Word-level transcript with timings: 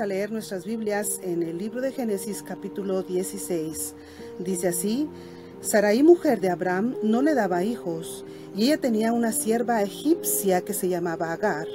a 0.00 0.06
leer 0.06 0.32
nuestras 0.32 0.64
Biblias 0.64 1.20
en 1.22 1.42
el 1.42 1.58
libro 1.58 1.82
de 1.82 1.92
Génesis 1.92 2.42
capítulo 2.42 3.02
16. 3.02 3.94
Dice 4.38 4.68
así, 4.68 5.06
Sarai 5.60 6.02
mujer 6.02 6.40
de 6.40 6.48
Abraham 6.48 6.96
no 7.02 7.20
le 7.20 7.34
daba 7.34 7.62
hijos 7.62 8.24
y 8.56 8.64
ella 8.64 8.78
tenía 8.78 9.12
una 9.12 9.32
sierva 9.32 9.82
egipcia 9.82 10.62
que 10.62 10.72
se 10.72 10.88
llamaba 10.88 11.32
Agar. 11.32 11.66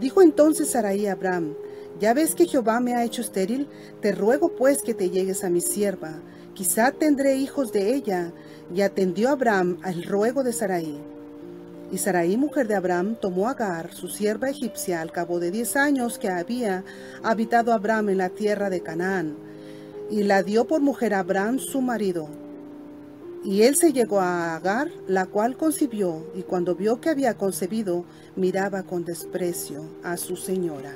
Dijo 0.00 0.22
entonces 0.22 0.70
Sarai 0.70 1.06
a 1.06 1.12
Abraham, 1.12 1.54
ya 2.00 2.14
ves 2.14 2.34
que 2.34 2.46
Jehová 2.46 2.80
me 2.80 2.94
ha 2.94 3.04
hecho 3.04 3.20
estéril, 3.20 3.68
te 4.00 4.12
ruego 4.12 4.56
pues 4.56 4.82
que 4.82 4.94
te 4.94 5.10
llegues 5.10 5.44
a 5.44 5.50
mi 5.50 5.60
sierva, 5.60 6.22
quizá 6.54 6.92
tendré 6.92 7.36
hijos 7.36 7.72
de 7.72 7.94
ella. 7.94 8.32
Y 8.72 8.82
atendió 8.82 9.30
Abraham 9.30 9.78
al 9.82 10.04
ruego 10.04 10.44
de 10.44 10.52
Sarai. 10.52 10.98
Y 11.92 11.98
Sarai, 11.98 12.36
mujer 12.36 12.68
de 12.68 12.76
Abraham, 12.76 13.16
tomó 13.20 13.48
a 13.48 13.52
Agar, 13.52 13.92
su 13.92 14.08
sierva 14.08 14.48
egipcia, 14.48 15.00
al 15.00 15.10
cabo 15.10 15.40
de 15.40 15.50
diez 15.50 15.74
años 15.74 16.18
que 16.18 16.28
había 16.28 16.84
habitado 17.24 17.72
Abraham 17.72 18.10
en 18.10 18.18
la 18.18 18.28
tierra 18.28 18.70
de 18.70 18.80
Canaán, 18.80 19.36
y 20.08 20.22
la 20.22 20.44
dio 20.44 20.66
por 20.66 20.80
mujer 20.80 21.14
a 21.14 21.20
Abraham 21.20 21.58
su 21.58 21.80
marido. 21.80 22.28
Y 23.42 23.62
él 23.62 23.74
se 23.74 23.92
llegó 23.92 24.20
a 24.20 24.54
Agar, 24.54 24.88
la 25.08 25.26
cual 25.26 25.56
concibió, 25.56 26.30
y 26.36 26.42
cuando 26.42 26.76
vio 26.76 27.00
que 27.00 27.08
había 27.08 27.34
concebido, 27.34 28.04
miraba 28.36 28.84
con 28.84 29.04
desprecio 29.04 29.82
a 30.04 30.16
su 30.16 30.36
señora. 30.36 30.94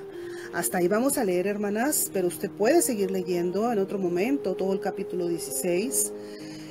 Hasta 0.53 0.78
ahí 0.78 0.87
vamos 0.87 1.19
a 1.19 1.25
leer, 1.25 1.49
hermanas, 1.49 2.09
pero 2.12 2.28
usted 2.28 2.49
puede 2.50 2.83
seguir 2.83 3.10
leyendo 3.10 3.72
en 3.72 3.81
otro 3.81 3.99
momento 3.99 4.54
todo 4.54 4.72
el 4.72 4.78
capítulo 4.78 5.27
16 5.27 6.12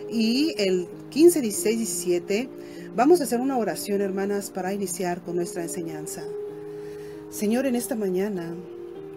y 0.10 0.54
el 0.58 0.88
15, 1.10 1.42
16, 1.42 1.78
17 1.80 2.50
Vamos 2.96 3.22
a 3.22 3.24
hacer 3.24 3.40
una 3.40 3.58
oración, 3.58 4.02
hermanas, 4.02 4.52
para 4.52 4.72
iniciar 4.72 5.24
con 5.24 5.36
nuestra 5.36 5.64
enseñanza. 5.64 6.22
Señor, 7.32 7.66
en 7.66 7.74
esta 7.74 7.96
mañana 7.96 8.54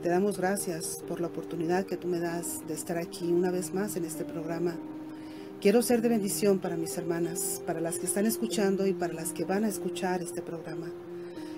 te 0.03 0.09
damos 0.09 0.39
gracias 0.39 1.05
por 1.07 1.21
la 1.21 1.27
oportunidad 1.27 1.85
que 1.85 1.99
tú 1.99 2.09
me 2.09 2.19
das 2.19 2.67
de 2.67 2.73
estar 2.73 2.97
aquí 2.97 3.31
una 3.31 3.51
vez 3.51 3.75
más 3.75 3.97
en 3.97 4.07
este 4.07 4.25
programa. 4.25 4.77
Quiero 5.61 5.83
ser 5.83 6.01
de 6.01 6.09
bendición 6.09 6.59
para 6.59 6.79
mis 6.79 6.97
hermanas, 6.97 7.61
para 7.67 7.83
las 7.83 7.99
que 7.99 8.07
están 8.07 8.25
escuchando 8.25 8.87
y 8.87 8.95
para 8.95 9.13
las 9.13 9.35
que 9.35 9.45
van 9.45 9.65
a 9.65 9.69
escuchar 9.69 10.23
este 10.23 10.41
programa. 10.41 10.87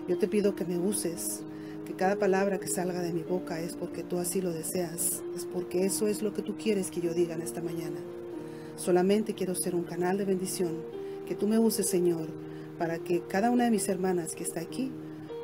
Yo 0.08 0.18
te 0.18 0.26
pido 0.26 0.56
que 0.56 0.64
me 0.64 0.76
uses, 0.76 1.42
que 1.86 1.94
cada 1.94 2.16
palabra 2.16 2.58
que 2.58 2.66
salga 2.66 3.00
de 3.00 3.12
mi 3.12 3.22
boca 3.22 3.60
es 3.60 3.76
porque 3.76 4.02
tú 4.02 4.18
así 4.18 4.40
lo 4.40 4.52
deseas, 4.52 5.22
es 5.36 5.44
porque 5.44 5.86
eso 5.86 6.08
es 6.08 6.20
lo 6.20 6.34
que 6.34 6.42
tú 6.42 6.56
quieres 6.56 6.90
que 6.90 7.00
yo 7.00 7.14
diga 7.14 7.36
en 7.36 7.42
esta 7.42 7.62
mañana. 7.62 8.00
Solamente 8.74 9.34
quiero 9.34 9.54
ser 9.54 9.76
un 9.76 9.84
canal 9.84 10.18
de 10.18 10.24
bendición 10.24 10.97
que 11.28 11.34
tú 11.34 11.46
me 11.46 11.58
uses, 11.58 11.86
Señor, 11.86 12.28
para 12.78 12.98
que 12.98 13.22
cada 13.28 13.50
una 13.50 13.64
de 13.64 13.70
mis 13.70 13.88
hermanas 13.90 14.34
que 14.34 14.44
está 14.44 14.60
aquí 14.60 14.90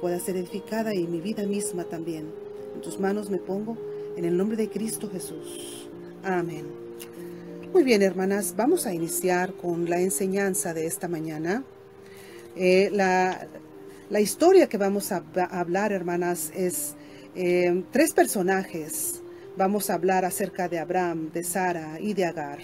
pueda 0.00 0.18
ser 0.18 0.36
edificada 0.36 0.94
y 0.94 1.06
mi 1.06 1.20
vida 1.20 1.44
misma 1.44 1.84
también. 1.84 2.32
En 2.74 2.80
tus 2.80 2.98
manos 2.98 3.28
me 3.28 3.36
pongo, 3.36 3.76
en 4.16 4.24
el 4.24 4.34
nombre 4.34 4.56
de 4.56 4.70
Cristo 4.70 5.10
Jesús. 5.10 5.90
Amén. 6.24 6.64
Muy 7.72 7.82
bien, 7.84 8.00
hermanas, 8.00 8.54
vamos 8.56 8.86
a 8.86 8.94
iniciar 8.94 9.52
con 9.54 9.90
la 9.90 10.00
enseñanza 10.00 10.72
de 10.72 10.86
esta 10.86 11.06
mañana. 11.06 11.64
Eh, 12.56 12.88
la, 12.90 13.46
historia 14.20 14.68
que 14.68 14.78
vamos 14.78 15.12
a, 15.12 15.22
hablar, 15.50 15.92
hermanas, 15.92 16.50
es 16.54 16.94
eh, 17.34 17.84
tres 17.90 18.14
personajes. 18.14 19.22
Vamos 19.58 19.90
a 19.90 19.94
hablar 19.94 20.24
acerca 20.24 20.66
de 20.68 20.78
Abraham, 20.78 21.30
de 21.30 21.44
Sara 21.44 21.98
y 22.00 22.14
de 22.14 22.24
Agar. 22.24 22.60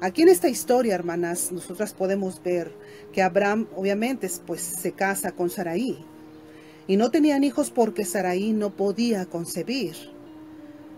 Aquí 0.00 0.22
en 0.22 0.28
esta 0.28 0.48
historia, 0.48 0.94
hermanas, 0.94 1.50
nosotras 1.50 1.92
podemos 1.92 2.40
ver 2.42 2.72
que 3.12 3.20
Abraham 3.20 3.66
obviamente 3.74 4.30
pues 4.46 4.60
se 4.60 4.92
casa 4.92 5.32
con 5.32 5.50
Saraí 5.50 5.98
y 6.86 6.96
no 6.96 7.10
tenían 7.10 7.42
hijos 7.42 7.72
porque 7.72 8.04
Saraí 8.04 8.52
no 8.52 8.70
podía 8.70 9.26
concebir. 9.26 9.96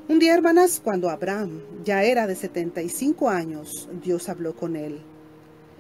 Un 0.07 0.19
día, 0.19 0.35
hermanas, 0.35 0.83
cuando 0.85 1.09
Abraham 1.09 1.63
ya 1.83 2.03
era 2.03 2.27
de 2.27 2.35
75 2.35 3.31
años, 3.31 3.89
Dios 4.03 4.29
habló 4.29 4.55
con 4.55 4.77
él 4.77 5.01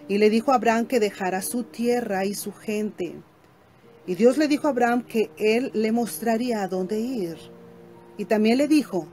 y 0.09 0.17
le 0.17 0.31
dijo 0.31 0.53
a 0.53 0.55
Abraham 0.55 0.87
que 0.87 0.99
dejara 0.99 1.43
su 1.43 1.65
tierra 1.65 2.25
y 2.25 2.33
su 2.33 2.53
gente. 2.53 3.17
Y 4.07 4.15
Dios 4.15 4.39
le 4.39 4.49
dijo 4.49 4.67
a 4.67 4.71
Abraham 4.71 5.05
que 5.05 5.31
él 5.37 5.71
le 5.75 5.93
mostraría 5.93 6.63
a 6.63 6.69
dónde 6.69 6.99
ir. 6.99 7.37
Y 8.17 8.25
también 8.25 8.57
le 8.57 8.67
dijo, 8.67 9.07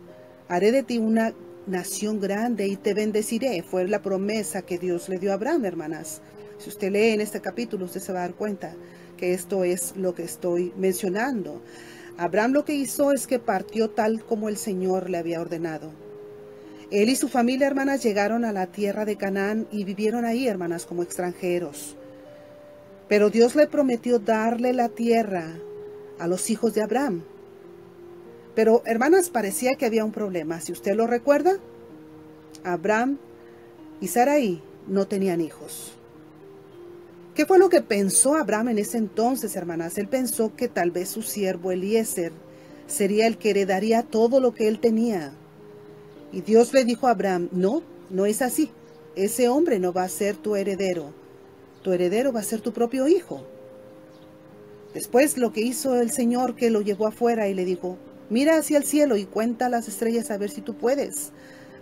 haré 0.47 0.71
de 0.71 0.83
ti 0.83 0.97
una 0.97 1.33
nación 1.67 2.19
grande 2.19 2.67
y 2.67 2.77
te 2.77 2.93
bendeciré. 2.93 3.63
Fue 3.63 3.87
la 3.87 4.01
promesa 4.01 4.61
que 4.61 4.77
Dios 4.77 5.09
le 5.09 5.19
dio 5.19 5.31
a 5.31 5.35
Abraham, 5.35 5.65
hermanas. 5.65 6.21
Si 6.57 6.69
usted 6.69 6.91
lee 6.91 7.09
en 7.09 7.21
este 7.21 7.41
capítulo, 7.41 7.85
usted 7.85 8.01
se 8.01 8.13
va 8.13 8.19
a 8.19 8.27
dar 8.27 8.35
cuenta 8.35 8.73
que 9.17 9.33
esto 9.33 9.63
es 9.63 9.95
lo 9.95 10.15
que 10.15 10.23
estoy 10.23 10.73
mencionando. 10.77 11.61
Abraham 12.17 12.53
lo 12.53 12.65
que 12.65 12.73
hizo 12.73 13.11
es 13.11 13.27
que 13.27 13.39
partió 13.39 13.89
tal 13.89 14.23
como 14.23 14.49
el 14.49 14.57
Señor 14.57 15.09
le 15.09 15.17
había 15.17 15.41
ordenado. 15.41 15.91
Él 16.89 17.09
y 17.09 17.15
su 17.15 17.27
familia, 17.27 17.67
hermanas, 17.67 18.01
llegaron 18.01 18.45
a 18.45 18.53
la 18.53 18.67
tierra 18.67 19.03
de 19.05 19.17
Canaán 19.17 19.67
y 19.71 19.83
vivieron 19.83 20.23
ahí, 20.23 20.47
hermanas, 20.47 20.85
como 20.85 21.03
extranjeros. 21.03 21.97
Pero 23.09 23.29
Dios 23.29 23.55
le 23.55 23.67
prometió 23.67 24.19
darle 24.19 24.73
la 24.73 24.89
tierra 24.89 25.59
a 26.17 26.27
los 26.27 26.49
hijos 26.49 26.73
de 26.73 26.81
Abraham. 26.81 27.23
Pero, 28.57 28.81
hermanas, 28.87 29.29
parecía 29.29 29.75
que 29.75 29.85
había 29.85 30.03
un 30.03 30.11
problema. 30.11 30.59
Si 30.61 30.71
usted 30.71 30.95
lo 30.95 31.05
recuerda, 31.05 31.59
Abraham 32.63 33.19
y 34.01 34.07
Sarai 34.07 34.63
no 34.87 35.05
tenían 35.05 35.41
hijos. 35.41 35.91
¿Qué 37.35 37.45
fue 37.45 37.59
lo 37.59 37.69
que 37.69 37.83
pensó 37.83 38.33
Abraham 38.33 38.69
en 38.69 38.79
ese 38.79 38.97
entonces, 38.97 39.55
hermanas? 39.55 39.99
Él 39.99 40.07
pensó 40.07 40.55
que 40.55 40.67
tal 40.67 40.89
vez 40.89 41.09
su 41.09 41.21
siervo 41.21 41.71
Eliezer 41.71 42.31
sería 42.87 43.27
el 43.27 43.37
que 43.37 43.51
heredaría 43.51 44.01
todo 44.01 44.39
lo 44.39 44.55
que 44.55 44.67
él 44.67 44.79
tenía. 44.79 45.33
Y 46.31 46.41
Dios 46.41 46.73
le 46.73 46.83
dijo 46.83 47.05
a 47.05 47.11
Abraham, 47.11 47.49
no, 47.51 47.83
no 48.09 48.25
es 48.25 48.41
así. 48.41 48.71
Ese 49.15 49.49
hombre 49.49 49.77
no 49.77 49.93
va 49.93 50.01
a 50.01 50.09
ser 50.09 50.35
tu 50.35 50.55
heredero. 50.55 51.13
Tu 51.83 51.93
heredero 51.93 52.33
va 52.33 52.39
a 52.39 52.43
ser 52.43 52.61
tu 52.61 52.73
propio 52.73 53.07
hijo. 53.07 53.43
Después 54.95 55.37
lo 55.37 55.53
que 55.53 55.61
hizo 55.61 55.95
el 56.01 56.09
Señor 56.09 56.55
que 56.55 56.71
lo 56.71 56.81
llevó 56.81 57.05
afuera 57.05 57.47
y 57.49 57.53
le 57.53 57.63
dijo, 57.63 57.99
Mira 58.29 58.57
hacia 58.57 58.77
el 58.77 58.83
cielo 58.83 59.15
y 59.15 59.25
cuenta 59.25 59.69
las 59.69 59.87
estrellas 59.87 60.31
a 60.31 60.37
ver 60.37 60.49
si 60.49 60.61
tú 60.61 60.75
puedes. 60.75 61.31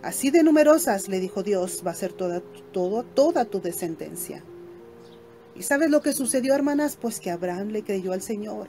Así 0.04 0.30
de 0.30 0.44
numerosas, 0.44 1.08
le 1.08 1.20
dijo 1.20 1.42
Dios, 1.42 1.82
va 1.86 1.92
a 1.92 1.96
ser 1.96 2.14
toda, 2.14 2.42
todo, 2.72 3.04
toda 3.04 3.46
tu 3.46 3.62
descendencia. 3.62 4.44
¿Y 5.56 5.64
sabes 5.64 5.90
lo 5.90 6.02
que 6.02 6.14
sucedió, 6.14 6.54
hermanas? 6.54 6.98
Pues 7.02 7.20
que 7.20 7.32
Abraham 7.32 7.70
le 7.70 7.84
creyó 7.84 8.14
al 8.14 8.22
Señor. 8.22 8.68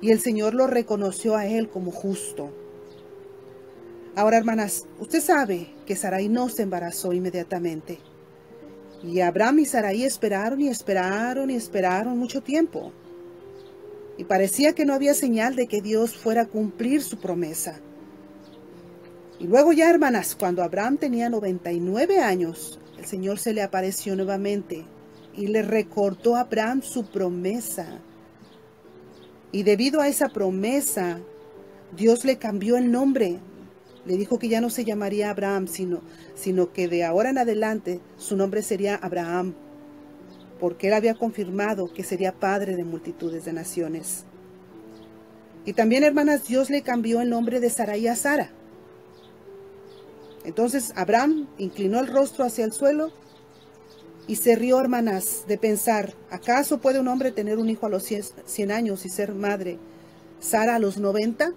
Y 0.00 0.10
el 0.10 0.20
Señor 0.20 0.54
lo 0.54 0.66
reconoció 0.66 1.36
a 1.36 1.46
él 1.46 1.68
como 1.68 1.90
justo. 1.90 2.50
Ahora, 4.16 4.38
hermanas, 4.38 4.86
usted 4.98 5.20
sabe 5.20 5.74
que 5.84 5.96
Sarai 5.96 6.28
no 6.28 6.48
se 6.48 6.62
embarazó 6.62 7.12
inmediatamente. 7.12 7.98
Y 9.02 9.20
Abraham 9.20 9.58
y 9.60 9.64
Sarai 9.66 10.04
esperaron 10.04 10.60
y 10.62 10.68
esperaron 10.68 11.50
y 11.50 11.56
esperaron 11.56 12.18
mucho 12.18 12.42
tiempo 12.42 12.92
y 14.18 14.24
parecía 14.24 14.74
que 14.74 14.84
no 14.84 14.94
había 14.94 15.14
señal 15.14 15.54
de 15.54 15.68
que 15.68 15.80
Dios 15.80 16.16
fuera 16.16 16.42
a 16.42 16.46
cumplir 16.46 17.02
su 17.02 17.18
promesa. 17.18 17.80
Y 19.38 19.46
luego 19.46 19.72
ya, 19.72 19.88
hermanas, 19.88 20.34
cuando 20.34 20.64
Abraham 20.64 20.98
tenía 20.98 21.30
99 21.30 22.18
años, 22.18 22.80
el 22.98 23.06
Señor 23.06 23.38
se 23.38 23.54
le 23.54 23.62
apareció 23.62 24.16
nuevamente 24.16 24.84
y 25.36 25.46
le 25.46 25.62
recordó 25.62 26.34
a 26.34 26.40
Abraham 26.40 26.82
su 26.82 27.04
promesa. 27.06 28.00
Y 29.52 29.62
debido 29.62 30.00
a 30.00 30.08
esa 30.08 30.28
promesa, 30.28 31.20
Dios 31.96 32.24
le 32.24 32.38
cambió 32.38 32.76
el 32.76 32.90
nombre. 32.90 33.38
Le 34.04 34.16
dijo 34.16 34.40
que 34.40 34.48
ya 34.48 34.60
no 34.60 34.68
se 34.68 34.84
llamaría 34.84 35.30
Abraham, 35.30 35.68
sino, 35.68 36.00
sino 36.34 36.72
que 36.72 36.88
de 36.88 37.04
ahora 37.04 37.30
en 37.30 37.38
adelante 37.38 38.00
su 38.16 38.36
nombre 38.36 38.64
sería 38.64 38.96
Abraham 38.96 39.54
porque 40.58 40.88
él 40.88 40.94
había 40.94 41.14
confirmado 41.14 41.92
que 41.92 42.04
sería 42.04 42.32
padre 42.32 42.76
de 42.76 42.84
multitudes 42.84 43.44
de 43.44 43.52
naciones. 43.52 44.24
Y 45.64 45.72
también, 45.72 46.04
hermanas, 46.04 46.46
Dios 46.46 46.70
le 46.70 46.82
cambió 46.82 47.20
el 47.20 47.30
nombre 47.30 47.60
de 47.60 47.70
Sarai 47.70 48.06
a 48.08 48.16
Sara. 48.16 48.50
Entonces 50.44 50.92
Abraham 50.96 51.46
inclinó 51.58 52.00
el 52.00 52.06
rostro 52.06 52.44
hacia 52.44 52.64
el 52.64 52.72
suelo 52.72 53.12
y 54.26 54.36
se 54.36 54.56
rió, 54.56 54.80
hermanas, 54.80 55.44
de 55.46 55.58
pensar, 55.58 56.14
¿acaso 56.30 56.78
puede 56.78 57.00
un 57.00 57.08
hombre 57.08 57.32
tener 57.32 57.58
un 57.58 57.68
hijo 57.68 57.86
a 57.86 57.90
los 57.90 58.04
100 58.04 58.70
años 58.70 59.04
y 59.04 59.08
ser 59.08 59.34
madre? 59.34 59.78
¿Sara 60.40 60.76
a 60.76 60.78
los 60.78 60.98
90? 60.98 61.52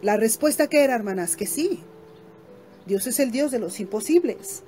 La 0.00 0.16
respuesta 0.16 0.68
que 0.68 0.82
era, 0.82 0.94
hermanas, 0.94 1.36
que 1.36 1.46
sí. 1.46 1.80
Dios 2.86 3.06
es 3.06 3.20
el 3.20 3.30
Dios 3.30 3.52
de 3.52 3.60
los 3.60 3.78
imposibles. 3.80 4.64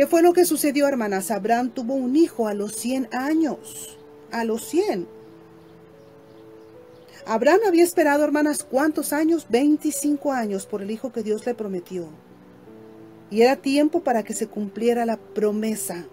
¿Qué 0.00 0.06
fue 0.06 0.22
lo 0.22 0.32
que 0.32 0.46
sucedió, 0.46 0.88
hermanas? 0.88 1.30
Abraham 1.30 1.68
tuvo 1.68 1.92
un 1.92 2.16
hijo 2.16 2.48
a 2.48 2.54
los 2.54 2.74
100 2.74 3.10
años. 3.12 3.98
A 4.32 4.44
los 4.44 4.64
100. 4.64 5.06
Abraham 7.26 7.60
había 7.68 7.84
esperado, 7.84 8.24
hermanas, 8.24 8.64
¿cuántos 8.64 9.12
años? 9.12 9.46
25 9.50 10.32
años 10.32 10.64
por 10.64 10.80
el 10.80 10.90
hijo 10.90 11.12
que 11.12 11.22
Dios 11.22 11.44
le 11.44 11.54
prometió. 11.54 12.08
Y 13.30 13.42
era 13.42 13.56
tiempo 13.56 14.00
para 14.00 14.22
que 14.22 14.32
se 14.32 14.46
cumpliera 14.46 15.04
la 15.04 15.18
promesa. 15.18 16.06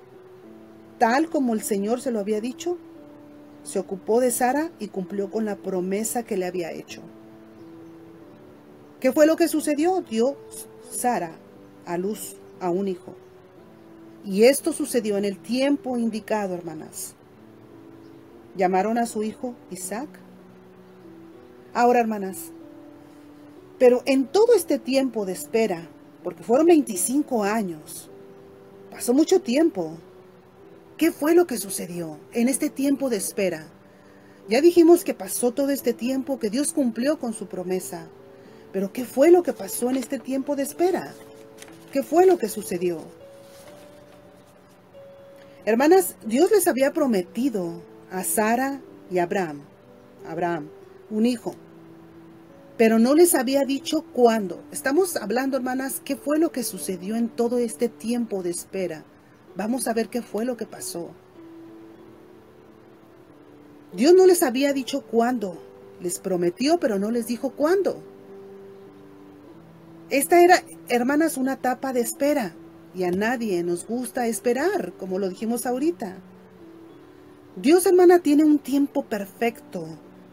Tal 0.97 1.29
como 1.29 1.53
el 1.53 1.61
Señor 1.61 2.01
se 2.01 2.11
lo 2.11 2.19
había 2.19 2.41
dicho, 2.41 2.77
se 3.63 3.79
ocupó 3.79 4.19
de 4.19 4.31
Sara 4.31 4.69
y 4.79 4.89
cumplió 4.89 5.31
con 5.31 5.45
la 5.45 5.55
promesa 5.55 6.23
que 6.23 6.35
le 6.35 6.45
había 6.45 6.73
hecho. 6.73 7.03
¿Qué 8.99 9.13
fue 9.13 9.25
lo 9.25 9.37
que 9.37 9.47
sucedió? 9.47 10.01
Dio 10.01 10.35
Sara 10.91 11.31
a 11.85 11.97
luz 11.97 12.35
a 12.59 12.69
un 12.69 12.89
hijo. 12.89 13.15
Y 14.25 14.43
esto 14.43 14.73
sucedió 14.73 15.17
en 15.17 15.25
el 15.25 15.37
tiempo 15.37 15.97
indicado, 15.97 16.53
hermanas. 16.53 17.15
Llamaron 18.55 18.97
a 18.97 19.05
su 19.05 19.23
hijo 19.23 19.55
Isaac. 19.71 20.09
Ahora, 21.73 21.99
hermanas, 21.99 22.51
pero 23.77 24.01
en 24.05 24.25
todo 24.25 24.55
este 24.55 24.79
tiempo 24.79 25.25
de 25.25 25.33
espera, 25.33 25.87
porque 26.23 26.43
fueron 26.43 26.65
25 26.65 27.43
años, 27.43 28.09
pasó 28.89 29.13
mucho 29.13 29.39
tiempo. 29.41 29.97
¿Qué 30.97 31.11
fue 31.11 31.35
lo 31.35 31.45
que 31.45 31.59
sucedió 31.59 32.17
en 32.33 32.49
este 32.49 32.69
tiempo 32.69 33.09
de 33.09 33.17
espera? 33.17 33.67
Ya 34.49 34.61
dijimos 34.61 35.03
que 35.03 35.13
pasó 35.13 35.51
todo 35.51 35.69
este 35.69 35.93
tiempo, 35.93 36.39
que 36.39 36.49
Dios 36.49 36.73
cumplió 36.73 37.19
con 37.19 37.33
su 37.33 37.47
promesa. 37.47 38.07
Pero 38.71 38.91
¿qué 38.91 39.05
fue 39.05 39.29
lo 39.29 39.43
que 39.43 39.53
pasó 39.53 39.89
en 39.89 39.97
este 39.97 40.17
tiempo 40.17 40.55
de 40.55 40.63
espera? 40.63 41.13
¿Qué 41.91 42.01
fue 42.01 42.25
lo 42.25 42.37
que 42.37 42.49
sucedió? 42.49 43.01
Hermanas, 45.67 46.15
Dios 46.25 46.49
les 46.49 46.65
había 46.69 46.93
prometido 46.93 47.81
a 48.09 48.23
Sara 48.23 48.79
y 49.11 49.17
a 49.17 49.23
Abraham, 49.23 49.63
Abraham, 50.25 50.69
un 51.09 51.25
hijo, 51.25 51.55
pero 52.77 52.99
no 52.99 53.13
les 53.13 53.35
había 53.35 53.65
dicho 53.65 54.05
cuándo. 54.13 54.63
Estamos 54.71 55.17
hablando, 55.17 55.57
hermanas, 55.57 56.01
qué 56.05 56.15
fue 56.15 56.39
lo 56.39 56.53
que 56.53 56.63
sucedió 56.63 57.17
en 57.17 57.27
todo 57.27 57.57
este 57.57 57.89
tiempo 57.89 58.43
de 58.43 58.51
espera. 58.51 59.03
Vamos 59.57 59.89
a 59.89 59.93
ver 59.93 60.07
qué 60.07 60.21
fue 60.21 60.45
lo 60.45 60.55
que 60.55 60.65
pasó. 60.65 61.09
Dios 63.91 64.13
no 64.13 64.25
les 64.25 64.43
había 64.43 64.71
dicho 64.71 65.01
cuándo. 65.01 65.61
Les 65.99 66.19
prometió, 66.19 66.79
pero 66.79 66.97
no 66.97 67.11
les 67.11 67.27
dijo 67.27 67.49
cuándo. 67.49 68.01
Esta 70.09 70.41
era, 70.41 70.63
hermanas, 70.87 71.35
una 71.35 71.55
etapa 71.55 71.91
de 71.91 71.99
espera. 71.99 72.55
Y 72.97 73.03
a 73.03 73.11
nadie 73.11 73.63
nos 73.63 73.85
gusta 73.85 74.25
esperar, 74.25 74.91
como 74.97 75.19
lo 75.19 75.29
dijimos 75.29 75.67
ahorita. 75.67 76.17
Dios, 77.55 77.85
hermana, 77.85 78.19
tiene 78.19 78.43
un 78.43 78.57
tiempo 78.57 79.03
perfecto 79.03 79.85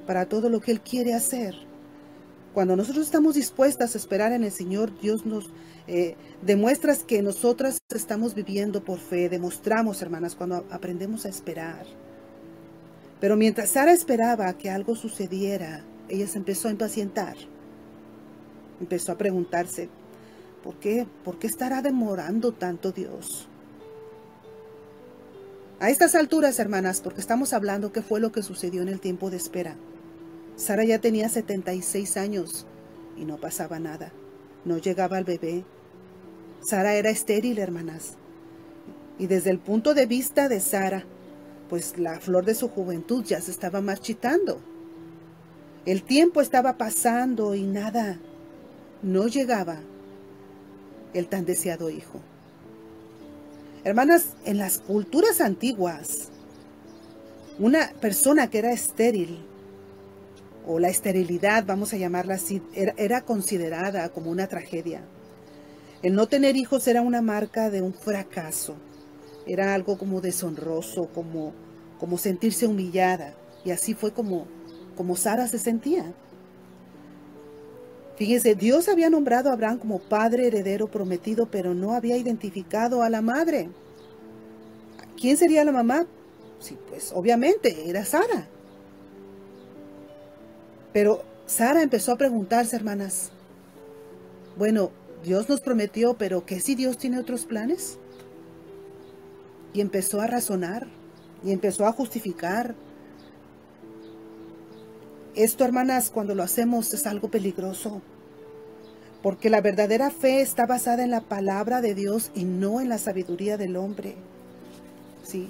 para 0.07 0.27
todo 0.31 0.49
lo 0.49 0.61
que 0.61 0.71
Él 0.71 0.81
quiere 0.81 1.13
hacer. 1.13 1.55
Cuando 2.55 2.75
nosotros 2.75 3.05
estamos 3.05 3.35
dispuestas 3.35 3.95
a 3.95 3.99
esperar 3.99 4.33
en 4.33 4.45
el 4.45 4.51
Señor, 4.51 4.99
Dios 4.99 5.27
nos 5.27 5.51
eh, 5.87 6.17
demuestra 6.41 6.97
que 6.97 7.21
nosotras 7.21 7.77
estamos 7.95 8.35
viviendo 8.35 8.83
por 8.83 8.99
fe. 8.99 9.29
Demostramos, 9.29 10.01
hermanas, 10.01 10.35
cuando 10.35 10.65
aprendemos 10.71 11.27
a 11.27 11.29
esperar. 11.29 11.85
Pero 13.21 13.37
mientras 13.37 13.71
Sara 13.71 13.93
esperaba 13.93 14.51
que 14.57 14.71
algo 14.71 14.97
sucediera, 14.97 15.85
ella 16.09 16.27
se 16.27 16.39
empezó 16.39 16.69
a 16.69 16.71
impacientar. 16.71 17.37
Empezó 18.81 19.13
a 19.13 19.19
preguntarse, 19.19 19.91
¿por 20.65 20.77
qué? 20.77 21.07
¿Por 21.23 21.39
qué 21.39 21.47
estará 21.47 21.83
demorando 21.83 22.53
tanto 22.53 22.91
Dios? 22.91 23.47
A 25.79 25.91
estas 25.91 26.15
alturas, 26.15 26.59
hermanas, 26.59 27.03
porque 27.03 27.21
estamos 27.21 27.53
hablando 27.53 27.93
qué 27.93 28.01
fue 28.01 28.19
lo 28.19 28.33
que 28.33 28.43
sucedió 28.43 28.81
en 28.81 28.89
el 28.89 28.99
tiempo 28.99 29.29
de 29.29 29.37
espera. 29.37 29.77
Sara 30.57 30.85
ya 30.85 30.99
tenía 31.01 31.29
76 31.29 32.17
años 32.17 32.67
y 33.15 33.27
no 33.27 33.37
pasaba 33.37 33.79
nada. 33.79 34.11
No 34.65 34.79
llegaba 34.79 35.19
al 35.19 35.25
bebé. 35.25 35.65
Sara 36.63 36.95
era 36.95 37.11
estéril, 37.11 37.59
hermanas. 37.59 38.15
Y 39.19 39.27
desde 39.27 39.51
el 39.51 39.59
punto 39.59 39.93
de 39.93 40.07
vista 40.07 40.49
de 40.49 40.61
Sara, 40.61 41.05
pues 41.69 41.99
la 41.99 42.21
flor 42.21 42.47
de 42.47 42.55
su 42.55 42.69
juventud 42.69 43.23
ya 43.23 43.43
se 43.43 43.51
estaba 43.51 43.83
marchitando. 43.83 44.61
El 45.85 46.05
tiempo 46.05 46.41
estaba 46.41 46.79
pasando 46.79 47.55
y 47.55 47.65
nada, 47.65 48.19
no 49.03 49.27
llegaba 49.27 49.81
el 51.15 51.29
tan 51.29 51.45
deseado 51.45 51.91
hijo. 51.91 52.21
Hermanas, 53.85 54.35
en 54.45 54.59
las 54.59 54.79
culturas 54.79 55.41
antiguas, 55.41 56.31
una 57.59 57.93
persona 58.01 58.49
que 58.49 58.59
era 58.59 58.73
estéril 58.73 59.45
o 60.67 60.79
la 60.79 60.89
esterilidad, 60.89 61.65
vamos 61.67 61.93
a 61.93 61.97
llamarla 61.97 62.35
así, 62.35 62.63
era, 62.75 63.21
considerada 63.21 64.09
como 64.09 64.31
una 64.31 64.47
tragedia. 64.47 65.03
El 66.03 66.15
no 66.15 66.27
tener 66.27 66.57
hijos 66.57 66.89
era 66.89 67.03
una 67.03 67.23
marca 67.23 67.71
de 67.71 67.83
un 67.83 67.93
fracaso, 67.93 68.77
era 69.47 69.75
algo 69.75 69.99
como 69.99 70.21
deshonroso, 70.21 71.09
como, 71.15 71.53
como 72.01 72.19
sentirse 72.19 72.67
humillada. 72.67 73.35
Y 73.65 73.71
así 73.71 73.95
fue 73.95 74.13
como, 74.13 74.47
como 74.97 75.17
Sara 75.17 75.47
se 75.47 75.59
sentía. 75.59 76.15
Fíjense, 78.17 78.55
Dios 78.55 78.89
había 78.89 79.11
nombrado 79.11 79.51
a 79.51 79.55
Abraham 79.55 79.79
como 79.79 79.99
padre 79.99 80.47
heredero 80.47 80.87
prometido, 80.87 81.47
pero 81.47 81.75
no 81.75 81.93
había 81.93 82.17
identificado 82.17 83.03
a 83.03 83.11
la 83.11 83.23
madre. 83.23 83.71
¿Quién 85.21 85.37
sería 85.37 85.65
la 85.65 85.73
mamá? 85.73 86.07
Sí, 86.61 86.79
pues 86.89 87.13
obviamente 87.15 87.89
era 87.89 88.05
Sara. 88.05 88.49
Pero 90.93 91.25
Sara 91.47 91.83
empezó 91.83 92.13
a 92.13 92.17
preguntarse, 92.17 92.77
hermanas, 92.77 93.33
bueno, 94.57 94.91
Dios 95.25 95.49
nos 95.49 95.61
prometió, 95.61 96.15
pero 96.15 96.47
¿qué 96.47 96.61
si 96.61 96.75
Dios 96.77 96.99
tiene 96.99 97.19
otros 97.19 97.45
planes? 97.47 97.99
Y 99.73 99.81
empezó 99.81 100.21
a 100.21 100.29
razonar 100.29 100.87
y 101.45 101.51
empezó 101.51 101.87
a 101.87 101.93
justificar. 101.93 102.77
Esto, 105.35 105.65
hermanas, 105.65 106.11
cuando 106.11 106.35
lo 106.35 106.43
hacemos 106.43 106.93
es 106.95 107.07
algo 107.07 107.29
peligroso, 107.29 108.03
porque 109.23 109.51
la 109.51 109.61
verdadera 109.61 110.11
fe 110.11 110.41
está 110.41 110.67
basada 110.67 111.03
en 111.03 111.11
la 111.11 111.23
palabra 111.23 111.81
de 111.81 111.95
Dios 111.95 112.31
y 112.35 112.45
no 112.45 112.81
en 112.81 112.89
la 112.89 112.99
sabiduría 112.99 113.57
del 113.57 113.77
hombre. 113.77 114.15
Sí, 115.23 115.49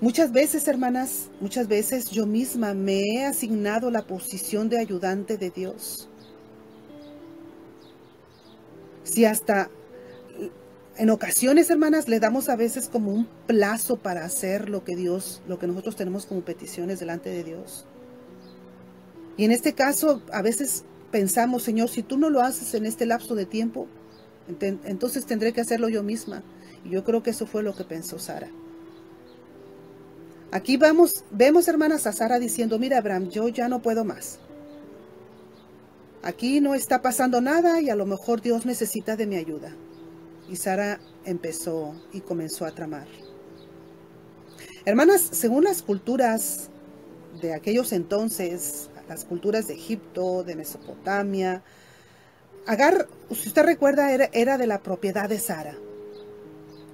Muchas 0.00 0.32
veces, 0.32 0.66
hermanas, 0.66 1.28
muchas 1.42 1.68
veces 1.68 2.10
yo 2.10 2.24
misma 2.24 2.72
me 2.72 3.00
he 3.00 3.26
asignado 3.26 3.90
la 3.90 4.06
posición 4.06 4.70
de 4.70 4.78
ayudante 4.78 5.36
de 5.36 5.50
Dios. 5.50 6.08
Si 9.04 9.26
hasta 9.26 9.68
en 10.96 11.10
ocasiones, 11.10 11.68
hermanas, 11.68 12.08
le 12.08 12.18
damos 12.18 12.48
a 12.48 12.56
veces 12.56 12.88
como 12.88 13.12
un 13.12 13.28
plazo 13.46 13.96
para 13.96 14.24
hacer 14.24 14.70
lo 14.70 14.82
que 14.82 14.96
Dios, 14.96 15.42
lo 15.46 15.58
que 15.58 15.66
nosotros 15.66 15.96
tenemos 15.96 16.24
como 16.24 16.40
peticiones 16.40 16.98
delante 16.98 17.28
de 17.28 17.44
Dios. 17.44 17.84
Y 19.40 19.44
en 19.46 19.52
este 19.52 19.72
caso, 19.72 20.20
a 20.34 20.42
veces 20.42 20.84
pensamos, 21.10 21.62
Señor, 21.62 21.88
si 21.88 22.02
tú 22.02 22.18
no 22.18 22.28
lo 22.28 22.42
haces 22.42 22.74
en 22.74 22.84
este 22.84 23.06
lapso 23.06 23.34
de 23.34 23.46
tiempo, 23.46 23.86
entonces 24.84 25.24
tendré 25.24 25.54
que 25.54 25.62
hacerlo 25.62 25.88
yo 25.88 26.02
misma. 26.02 26.42
Y 26.84 26.90
yo 26.90 27.04
creo 27.04 27.22
que 27.22 27.30
eso 27.30 27.46
fue 27.46 27.62
lo 27.62 27.74
que 27.74 27.84
pensó 27.84 28.18
Sara. 28.18 28.50
Aquí 30.50 30.76
vamos, 30.76 31.24
vemos 31.30 31.68
hermanas 31.68 32.06
a 32.06 32.12
Sara 32.12 32.38
diciendo, 32.38 32.78
mira 32.78 32.98
Abraham, 32.98 33.30
yo 33.30 33.48
ya 33.48 33.66
no 33.70 33.80
puedo 33.80 34.04
más. 34.04 34.40
Aquí 36.22 36.60
no 36.60 36.74
está 36.74 37.00
pasando 37.00 37.40
nada 37.40 37.80
y 37.80 37.88
a 37.88 37.96
lo 37.96 38.04
mejor 38.04 38.42
Dios 38.42 38.66
necesita 38.66 39.16
de 39.16 39.26
mi 39.26 39.36
ayuda. 39.36 39.74
Y 40.50 40.56
Sara 40.56 41.00
empezó 41.24 41.94
y 42.12 42.20
comenzó 42.20 42.66
a 42.66 42.72
tramar. 42.72 43.06
Hermanas, 44.84 45.22
según 45.32 45.64
las 45.64 45.80
culturas 45.80 46.68
de 47.40 47.54
aquellos 47.54 47.94
entonces, 47.94 48.89
las 49.10 49.24
culturas 49.24 49.66
de 49.66 49.74
Egipto, 49.74 50.44
de 50.44 50.54
Mesopotamia, 50.54 51.64
Agar, 52.64 53.08
si 53.32 53.48
usted 53.48 53.64
recuerda, 53.64 54.12
era, 54.12 54.30
era 54.32 54.56
de 54.56 54.68
la 54.68 54.82
propiedad 54.82 55.28
de 55.28 55.40
Sara. 55.40 55.76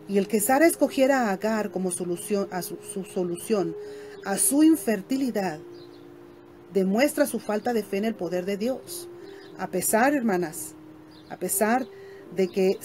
Y 0.08 0.16
el 0.16 0.26
que 0.26 0.40
Sara 0.40 0.66
escogiera 0.66 1.28
a 1.28 1.32
Agar 1.32 1.70
como 1.70 1.90
solución 1.90 2.48
a 2.52 2.62
su, 2.62 2.78
solución 3.12 3.76
a 4.24 4.38
su 4.38 4.62
infertilidad 4.62 5.58
demuestra 6.72 7.26
su 7.26 7.38
falta 7.38 7.74
de 7.74 7.82
fe 7.82 7.98
en 7.98 8.06
el 8.06 8.14
poder 8.14 8.46
de 8.46 8.56
Dios. 8.56 9.10
A 9.58 9.66
pesar, 9.66 10.14
hermanas, 10.14 10.74
a 11.28 11.36
pesar 11.36 11.86
de 12.34 12.48
que 12.48 12.78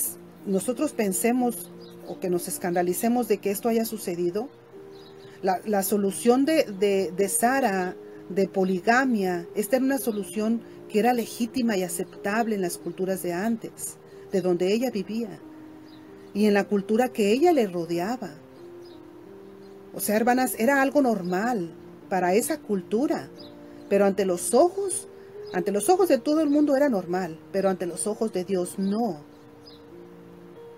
nosotros 0.46 0.92
pensemos 0.92 1.72
o 2.06 2.20
que 2.20 2.30
nos 2.30 2.50
escandalicemos 2.50 3.30
de 3.30 3.38
que 3.38 3.52
esto 3.52 3.70
haya 3.70 3.86
sucedido, 3.86 4.50
la, 5.42 5.84
solución 5.84 6.44
de, 6.44 6.66
de, 6.66 7.14
de 7.16 7.30
Sara 7.30 7.96
de 8.34 8.48
poligamia, 8.48 9.48
esta 9.56 9.76
era 9.78 9.86
una 9.86 9.98
solución 9.98 10.62
que 10.90 11.00
era 11.00 11.14
legítima 11.14 11.78
y 11.78 11.84
aceptable 11.84 12.56
en 12.56 12.62
las 12.62 12.78
culturas 12.78 13.22
de 13.24 13.34
antes, 13.34 13.98
de 14.32 14.42
donde 14.42 14.74
ella 14.74 14.92
vivía 14.92 15.40
y 16.34 16.46
en 16.46 16.54
la 16.54 16.64
cultura 16.66 17.10
que 17.10 17.32
ella 17.32 17.52
le 17.52 17.68
rodeaba. 17.68 18.32
O 19.94 20.00
sea, 20.00 20.16
hermanas, 20.16 20.56
era 20.58 20.82
algo 20.82 21.02
normal 21.02 21.74
para 22.10 22.34
esa 22.34 22.60
cultura, 22.60 23.30
pero 23.90 24.06
ante 24.06 24.26
los 24.26 24.54
ojos, 24.54 25.08
ante 25.54 25.72
los 25.72 25.90
ojos 25.90 26.08
de 26.08 26.18
todo 26.18 26.42
el 26.42 26.50
mundo 26.50 26.76
era 26.76 26.90
normal, 26.90 27.38
pero 27.52 27.70
ante 27.70 27.86
los 27.86 28.08
ojos 28.08 28.32
de 28.32 28.46
Dios 28.46 28.80
no. 28.80 29.18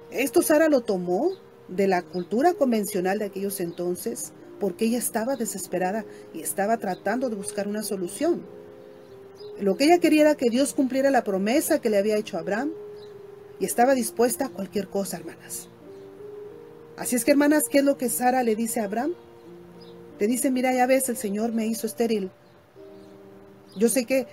Esto 0.10 0.42
Sara 0.42 0.70
lo 0.70 0.82
tomó 0.82 1.32
de 1.68 1.88
la 1.88 2.02
cultura 2.02 2.54
convencional 2.54 3.20
de 3.20 3.26
aquellos 3.26 3.60
entonces 3.60 4.34
porque 4.64 4.86
ella 4.86 4.98
estaba 4.98 5.36
desesperada 5.36 6.06
y 6.34 6.40
estaba 6.40 6.78
tratando 6.78 7.28
de 7.28 7.36
buscar 7.36 7.68
una 7.68 7.84
solución. 7.84 8.46
Lo 9.60 9.76
que 9.76 9.84
ella 9.84 9.98
quería 9.98 10.22
era 10.22 10.36
que 10.36 10.50
Dios 10.50 10.74
cumpliera 10.74 11.12
la 11.12 11.26
promesa 11.26 11.82
que 11.82 11.90
le 11.90 11.98
había 11.98 12.16
hecho 12.16 12.38
a 12.38 12.40
Abraham 12.40 12.72
y 13.60 13.66
estaba 13.66 13.94
dispuesta 13.94 14.46
a 14.46 14.50
cualquier 14.50 14.88
cosa, 14.88 15.18
hermanas. 15.18 15.68
Así 16.96 17.18
es 17.18 17.26
que, 17.26 17.32
hermanas, 17.32 17.64
¿qué 17.70 17.80
es 17.80 17.84
lo 17.84 17.98
que 17.98 18.08
Sara 18.08 18.42
le 18.42 18.56
dice 18.56 18.80
a 18.80 18.86
Abraham? 18.86 19.16
Le 20.18 20.28
dice, 20.28 20.50
mira, 20.50 20.74
ya 20.74 20.88
ves, 20.88 21.10
el 21.10 21.18
Señor 21.18 21.52
me 21.52 21.68
hizo 21.68 21.86
estéril. 21.86 22.32
Yo 23.76 23.90
sé 23.90 24.06
que, 24.06 24.28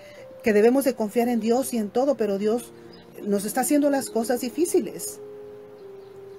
que 0.44 0.52
debemos 0.52 0.84
de 0.84 0.94
confiar 0.94 1.28
en 1.28 1.40
Dios 1.40 1.74
y 1.74 1.78
en 1.78 1.90
todo, 1.90 2.16
pero 2.16 2.38
Dios 2.38 2.70
nos 3.24 3.46
está 3.46 3.62
haciendo 3.62 3.90
las 3.90 4.10
cosas 4.10 4.42
difíciles. 4.42 5.18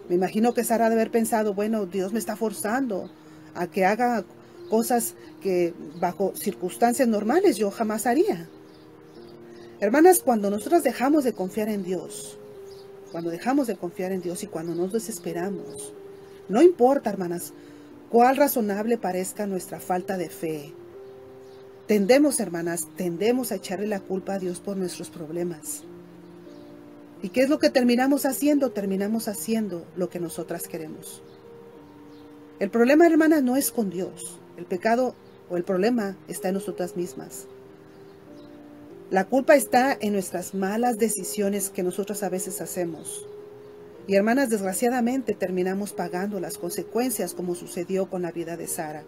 Me 0.08 0.16
imagino 0.16 0.54
que 0.54 0.64
Sara 0.64 0.88
debe 0.90 1.02
haber 1.02 1.12
pensado, 1.12 1.54
bueno, 1.54 1.88
Dios 1.88 2.14
me 2.14 2.20
está 2.20 2.38
forzando 2.38 3.12
a 3.56 3.68
que 3.68 3.86
haga 3.86 4.24
cosas 4.70 5.16
que 5.42 5.74
bajo 6.00 6.34
circunstancias 6.36 7.08
normales 7.08 7.58
yo 7.58 7.72
jamás 7.72 8.06
haría. 8.06 8.48
Hermanas, 9.80 10.22
cuando 10.24 10.50
nosotros 10.50 10.84
dejamos 10.84 11.24
de 11.24 11.34
confiar 11.34 11.68
en 11.68 11.84
Dios, 11.84 12.38
cuando 13.12 13.30
dejamos 13.30 13.68
de 13.68 13.76
confiar 13.76 14.12
en 14.12 14.22
Dios 14.22 14.44
y 14.44 14.48
cuando 14.48 14.76
nos 14.76 14.94
desesperamos, 14.94 15.94
no 16.48 16.62
importa, 16.62 17.10
hermanas, 17.10 17.54
cuál 18.10 18.38
razonable 18.38 18.98
parezca 18.98 19.48
nuestra 19.48 19.80
falta 19.80 20.18
de 20.18 20.30
fe, 20.30 20.74
tendemos, 21.88 22.40
hermanas, 22.40 22.82
tendemos 22.96 23.52
a 23.52 23.56
echarle 23.56 23.88
la 23.88 24.00
culpa 24.00 24.36
a 24.36 24.40
Dios 24.40 24.60
por 24.60 24.78
nuestros 24.78 25.10
problemas. 25.10 25.84
¿Y 27.24 27.30
qué 27.30 27.42
es 27.42 27.50
lo 27.50 27.60
que 27.60 27.70
terminamos 27.70 28.26
haciendo? 28.26 28.72
Terminamos 28.72 29.28
haciendo 29.28 29.86
lo 29.96 30.10
que 30.10 30.20
nosotras 30.20 30.68
queremos. 30.68 31.22
El 32.62 32.70
problema, 32.70 33.08
hermanas, 33.08 33.42
no 33.42 33.56
es 33.56 33.72
con 33.72 33.90
Dios. 33.90 34.40
El 34.56 34.66
pecado 34.66 35.16
o 35.50 35.58
el 35.58 35.64
problema 35.64 36.16
está 36.28 36.50
en 36.50 36.54
nosotras 36.54 36.96
mismas. 36.96 37.48
La 39.10 39.26
culpa 39.26 39.56
está 39.56 39.98
en 40.00 40.14
nuestras 40.14 40.54
malas 40.54 41.00
decisiones 41.00 41.72
que 41.72 41.82
nosotras 41.82 42.22
a 42.22 42.30
veces 42.30 42.62
hacemos. 42.62 43.28
Y 44.06 44.14
hermanas, 44.14 44.52
desgraciadamente 44.52 45.34
terminamos 45.34 45.92
pagando 45.92 46.40
las 46.40 46.60
consecuencias 46.60 47.34
como 47.34 47.56
sucedió 47.56 48.12
con 48.12 48.22
la 48.22 48.32
vida 48.32 48.58
de 48.58 48.68
Sara. 48.68 49.06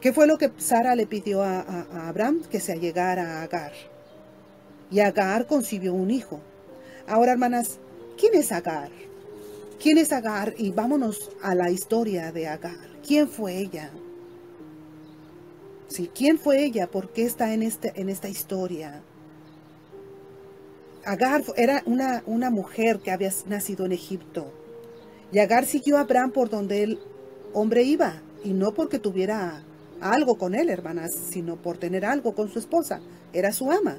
¿Qué 0.00 0.12
fue 0.12 0.28
lo 0.28 0.38
que 0.38 0.52
Sara 0.58 0.94
le 0.94 1.08
pidió 1.08 1.42
a, 1.42 1.62
a 1.62 2.08
Abraham? 2.08 2.42
Que 2.48 2.60
se 2.60 2.70
allegara 2.70 3.40
a 3.40 3.42
Agar 3.42 3.72
y 4.92 5.00
Agar 5.00 5.48
concibió 5.48 5.92
un 5.92 6.12
hijo. 6.12 6.38
Ahora, 7.08 7.32
hermanas, 7.32 7.80
¿quién 8.16 8.36
es 8.36 8.52
Agar? 8.52 9.07
¿Quién 9.80 9.98
es 9.98 10.12
Agar? 10.12 10.54
Y 10.58 10.72
vámonos 10.72 11.30
a 11.40 11.54
la 11.54 11.70
historia 11.70 12.32
de 12.32 12.48
Agar. 12.48 12.88
¿Quién 13.06 13.28
fue 13.28 13.58
ella? 13.58 13.90
Sí, 15.86 16.10
¿quién 16.12 16.38
fue 16.38 16.64
ella? 16.64 16.88
¿Por 16.88 17.12
qué 17.12 17.24
está 17.24 17.54
en, 17.54 17.62
este, 17.62 17.92
en 17.94 18.08
esta 18.08 18.28
historia? 18.28 19.02
Agar 21.04 21.44
era 21.56 21.82
una, 21.86 22.24
una 22.26 22.50
mujer 22.50 22.98
que 22.98 23.12
había 23.12 23.32
nacido 23.46 23.86
en 23.86 23.92
Egipto. 23.92 24.52
Y 25.30 25.38
Agar 25.38 25.64
siguió 25.64 25.96
a 25.96 26.00
Abraham 26.00 26.32
por 26.32 26.50
donde 26.50 26.82
el 26.82 26.98
hombre 27.52 27.84
iba. 27.84 28.20
Y 28.42 28.54
no 28.54 28.74
porque 28.74 28.98
tuviera 28.98 29.62
algo 30.00 30.38
con 30.38 30.56
él, 30.56 30.70
hermanas, 30.70 31.14
sino 31.14 31.56
por 31.56 31.78
tener 31.78 32.04
algo 32.04 32.34
con 32.34 32.48
su 32.48 32.58
esposa. 32.58 33.00
Era 33.32 33.52
su 33.52 33.70
ama. 33.70 33.96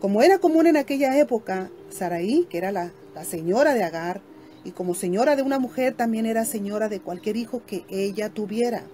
Como 0.00 0.22
era 0.22 0.38
común 0.38 0.66
en 0.66 0.76
aquella 0.76 1.18
época, 1.18 1.70
Saraí, 1.92 2.46
que 2.50 2.58
era 2.58 2.72
la, 2.72 2.92
señora 3.24 3.74
de 3.74 3.84
Agar, 3.84 4.20
y 4.64 4.70
como 4.72 4.94
señora 4.94 5.36
de 5.36 5.42
una 5.42 5.58
mujer 5.58 5.94
también 5.94 6.26
era 6.26 6.44
señora 6.44 6.88
de 6.88 7.00
cualquier 7.00 7.36
hijo 7.36 7.62
que 7.66 7.84
ella 7.88 8.30
tuviera. 8.30 8.84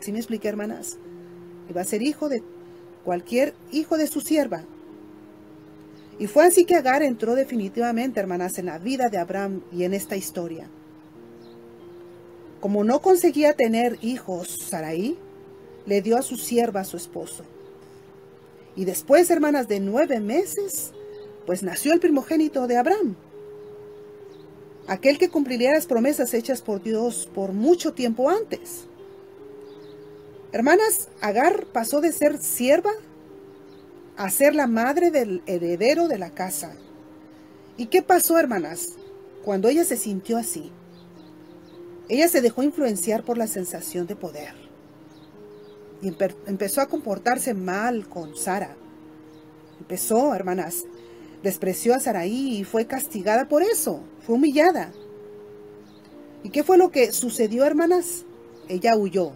¿Sí 0.00 0.12
me 0.12 0.18
expliqué, 0.18 0.48
hermanas? 0.48 0.98
Iba 1.68 1.80
a 1.80 1.84
ser 1.84 2.02
hijo 2.02 2.28
de 2.28 2.42
cualquier 3.04 3.54
hijo 3.72 3.96
de 3.96 4.06
su 4.06 4.20
sierva. 4.20 4.64
Y 6.18 6.26
fue 6.26 6.44
así 6.44 6.64
que 6.64 6.76
Agar 6.76 7.02
entró 7.02 7.34
definitivamente, 7.34 8.20
hermanas, 8.20 8.58
en 8.58 8.66
la 8.66 8.78
vida 8.78 9.08
de 9.08 9.18
Abraham 9.18 9.62
y 9.72 9.84
en 9.84 9.94
esta 9.94 10.16
historia. 10.16 10.68
Como 12.60 12.84
no 12.84 13.00
conseguía 13.00 13.52
tener 13.52 13.98
hijos, 14.02 14.48
Saraí 14.68 15.18
le 15.86 16.02
dio 16.02 16.16
a 16.16 16.22
su 16.22 16.36
sierva 16.36 16.80
a 16.80 16.84
su 16.84 16.96
esposo. 16.96 17.44
Y 18.74 18.84
después, 18.84 19.30
hermanas, 19.30 19.68
de 19.68 19.80
nueve 19.80 20.20
meses, 20.20 20.92
pues 21.46 21.62
nació 21.62 21.92
el 21.92 22.00
primogénito 22.00 22.66
de 22.66 22.76
Abraham. 22.76 23.16
Aquel 24.88 25.18
que 25.18 25.30
cumpliría 25.30 25.72
las 25.72 25.86
promesas 25.86 26.34
hechas 26.34 26.62
por 26.62 26.82
Dios 26.82 27.28
por 27.34 27.52
mucho 27.52 27.92
tiempo 27.92 28.28
antes. 28.28 28.84
Hermanas, 30.52 31.08
Agar 31.20 31.66
pasó 31.66 32.00
de 32.00 32.12
ser 32.12 32.38
sierva 32.38 32.92
a 34.16 34.30
ser 34.30 34.54
la 34.54 34.66
madre 34.66 35.10
del 35.10 35.42
heredero 35.46 36.08
de 36.08 36.18
la 36.18 36.30
casa. 36.30 36.74
¿Y 37.76 37.86
qué 37.86 38.02
pasó, 38.02 38.38
hermanas, 38.38 38.94
cuando 39.44 39.68
ella 39.68 39.84
se 39.84 39.96
sintió 39.96 40.38
así? 40.38 40.72
Ella 42.08 42.28
se 42.28 42.40
dejó 42.40 42.62
influenciar 42.62 43.24
por 43.24 43.36
la 43.36 43.46
sensación 43.46 44.06
de 44.06 44.16
poder 44.16 44.66
y 46.02 46.14
empezó 46.46 46.80
a 46.80 46.86
comportarse 46.86 47.54
mal 47.54 48.08
con 48.08 48.36
Sara. 48.36 48.76
Empezó, 49.80 50.34
hermanas, 50.34 50.84
despreció 51.46 51.94
a 51.94 52.00
Saraí 52.00 52.58
y 52.58 52.64
fue 52.64 52.86
castigada 52.86 53.46
por 53.46 53.62
eso, 53.62 54.00
fue 54.20 54.34
humillada. 54.34 54.90
¿Y 56.42 56.50
qué 56.50 56.64
fue 56.64 56.76
lo 56.76 56.90
que 56.90 57.12
sucedió, 57.12 57.64
hermanas? 57.64 58.24
Ella 58.68 58.96
huyó, 58.96 59.30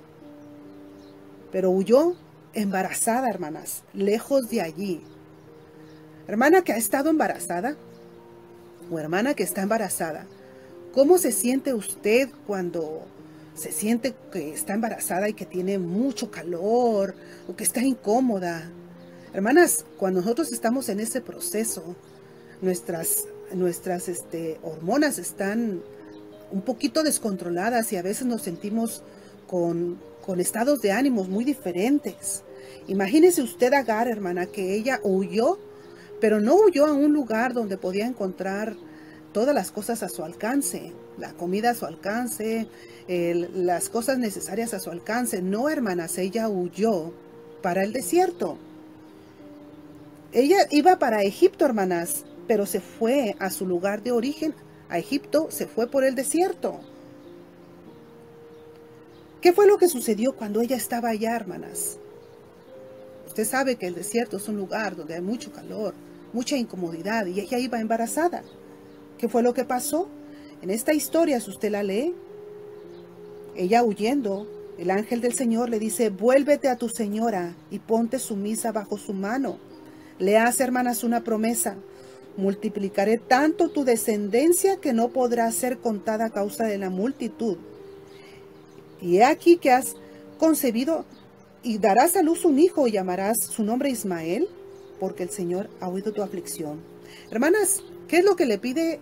pero 1.52 1.70
huyó 1.70 2.16
embarazada, 2.52 3.30
hermanas, 3.30 3.84
lejos 3.94 4.50
de 4.50 4.60
allí. 4.60 5.02
Hermana 6.26 6.62
que 6.62 6.72
ha 6.72 6.76
estado 6.76 7.10
embarazada 7.10 7.76
o 8.90 8.98
hermana 8.98 9.34
que 9.34 9.44
está 9.44 9.62
embarazada, 9.62 10.26
¿cómo 10.92 11.16
se 11.16 11.30
siente 11.30 11.74
usted 11.74 12.28
cuando 12.44 13.04
se 13.54 13.70
siente 13.70 14.14
que 14.32 14.52
está 14.52 14.74
embarazada 14.74 15.28
y 15.28 15.34
que 15.34 15.46
tiene 15.46 15.78
mucho 15.78 16.30
calor 16.30 17.14
o 17.46 17.54
que 17.54 17.64
está 17.64 17.82
incómoda. 17.82 18.70
Hermanas, 19.32 19.84
cuando 19.96 20.20
nosotros 20.20 20.52
estamos 20.52 20.88
en 20.88 20.98
ese 20.98 21.20
proceso, 21.20 21.94
nuestras, 22.62 23.26
nuestras 23.52 24.08
este, 24.08 24.58
hormonas 24.64 25.18
están 25.18 25.82
un 26.50 26.62
poquito 26.62 27.04
descontroladas 27.04 27.92
y 27.92 27.96
a 27.96 28.02
veces 28.02 28.26
nos 28.26 28.42
sentimos 28.42 29.04
con, 29.46 30.00
con 30.26 30.40
estados 30.40 30.80
de 30.80 30.90
ánimos 30.90 31.28
muy 31.28 31.44
diferentes. 31.44 32.42
Imagínese 32.88 33.40
usted 33.40 33.72
a 33.72 34.02
hermana, 34.02 34.46
que 34.46 34.74
ella 34.74 34.98
huyó, 35.04 35.58
pero 36.20 36.40
no 36.40 36.56
huyó 36.56 36.86
a 36.86 36.92
un 36.92 37.12
lugar 37.12 37.54
donde 37.54 37.78
podía 37.78 38.06
encontrar 38.06 38.74
todas 39.32 39.54
las 39.54 39.70
cosas 39.70 40.02
a 40.02 40.08
su 40.08 40.24
alcance, 40.24 40.92
la 41.18 41.34
comida 41.34 41.70
a 41.70 41.74
su 41.76 41.86
alcance, 41.86 42.66
las 43.06 43.90
cosas 43.90 44.18
necesarias 44.18 44.74
a 44.74 44.80
su 44.80 44.90
alcance. 44.90 45.40
No, 45.40 45.68
hermanas, 45.68 46.18
ella 46.18 46.48
huyó 46.48 47.12
para 47.62 47.84
el 47.84 47.92
desierto. 47.92 48.58
Ella 50.32 50.66
iba 50.70 50.98
para 50.98 51.24
Egipto, 51.24 51.64
hermanas, 51.64 52.24
pero 52.46 52.64
se 52.64 52.80
fue 52.80 53.34
a 53.40 53.50
su 53.50 53.66
lugar 53.66 54.02
de 54.02 54.12
origen, 54.12 54.54
a 54.88 54.98
Egipto, 54.98 55.48
se 55.50 55.66
fue 55.66 55.88
por 55.88 56.04
el 56.04 56.14
desierto. 56.14 56.80
¿Qué 59.40 59.52
fue 59.52 59.66
lo 59.66 59.78
que 59.78 59.88
sucedió 59.88 60.36
cuando 60.36 60.60
ella 60.60 60.76
estaba 60.76 61.08
allá, 61.08 61.34
hermanas? 61.34 61.98
Usted 63.26 63.44
sabe 63.44 63.76
que 63.76 63.86
el 63.86 63.94
desierto 63.94 64.36
es 64.36 64.48
un 64.48 64.56
lugar 64.56 64.94
donde 64.94 65.14
hay 65.14 65.20
mucho 65.20 65.52
calor, 65.52 65.94
mucha 66.32 66.56
incomodidad, 66.56 67.26
y 67.26 67.40
ella 67.40 67.58
iba 67.58 67.80
embarazada. 67.80 68.42
¿Qué 69.18 69.28
fue 69.28 69.42
lo 69.42 69.54
que 69.54 69.64
pasó? 69.64 70.08
En 70.62 70.70
esta 70.70 70.92
historia, 70.92 71.40
si 71.40 71.50
usted 71.50 71.70
la 71.70 71.82
lee, 71.82 72.14
ella 73.56 73.82
huyendo, 73.82 74.46
el 74.78 74.90
ángel 74.90 75.20
del 75.20 75.34
Señor 75.34 75.70
le 75.70 75.78
dice, 75.78 76.10
vuélvete 76.10 76.68
a 76.68 76.76
tu 76.76 76.88
señora 76.88 77.54
y 77.70 77.80
ponte 77.80 78.18
sumisa 78.18 78.70
bajo 78.72 78.96
su 78.96 79.12
mano. 79.12 79.58
Le 80.20 80.36
hace, 80.36 80.62
hermanas, 80.62 81.02
una 81.02 81.24
promesa. 81.24 81.78
Multiplicaré 82.36 83.16
tanto 83.16 83.70
tu 83.70 83.84
descendencia 83.84 84.76
que 84.76 84.92
no 84.92 85.08
podrá 85.08 85.50
ser 85.50 85.78
contada 85.78 86.26
a 86.26 86.30
causa 86.30 86.66
de 86.66 86.76
la 86.76 86.90
multitud. 86.90 87.56
Y 89.00 89.16
he 89.16 89.24
aquí 89.24 89.56
que 89.56 89.72
has 89.72 89.96
concebido 90.38 91.06
y 91.62 91.78
darás 91.78 92.16
a 92.16 92.22
luz 92.22 92.44
un 92.44 92.58
hijo 92.58 92.86
y 92.86 92.92
llamarás 92.92 93.38
su 93.40 93.64
nombre 93.64 93.88
Ismael, 93.88 94.46
porque 95.00 95.22
el 95.22 95.30
Señor 95.30 95.70
ha 95.80 95.88
oído 95.88 96.12
tu 96.12 96.22
aflicción. 96.22 96.82
Hermanas, 97.30 97.82
¿qué 98.06 98.18
es 98.18 98.24
lo 98.24 98.36
que 98.36 98.44
le 98.44 98.58
pide 98.58 99.00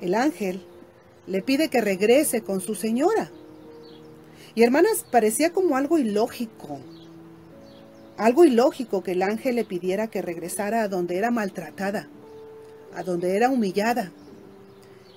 el 0.00 0.14
ángel? 0.14 0.62
Le 1.26 1.42
pide 1.42 1.68
que 1.68 1.80
regrese 1.80 2.42
con 2.42 2.60
su 2.60 2.76
señora. 2.76 3.32
Y 4.54 4.62
hermanas, 4.62 5.04
parecía 5.10 5.52
como 5.52 5.76
algo 5.76 5.98
ilógico. 5.98 6.78
Algo 8.18 8.44
ilógico 8.44 9.02
que 9.02 9.12
el 9.12 9.22
ángel 9.22 9.54
le 9.54 9.64
pidiera 9.64 10.08
que 10.08 10.22
regresara 10.22 10.82
a 10.82 10.88
donde 10.88 11.16
era 11.16 11.30
maltratada, 11.30 12.08
a 12.94 13.04
donde 13.04 13.36
era 13.36 13.48
humillada. 13.48 14.10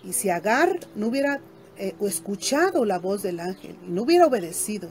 Y 0.04 0.14
si 0.14 0.30
Agar 0.30 0.80
no 0.96 1.08
hubiera 1.08 1.42
eh, 1.78 1.96
escuchado 2.02 2.86
la 2.86 3.00
voz 3.00 3.24
del 3.24 3.40
ángel 3.40 3.76
y 3.88 3.92
no 3.92 4.04
hubiera 4.04 4.28
obedecido, 4.28 4.90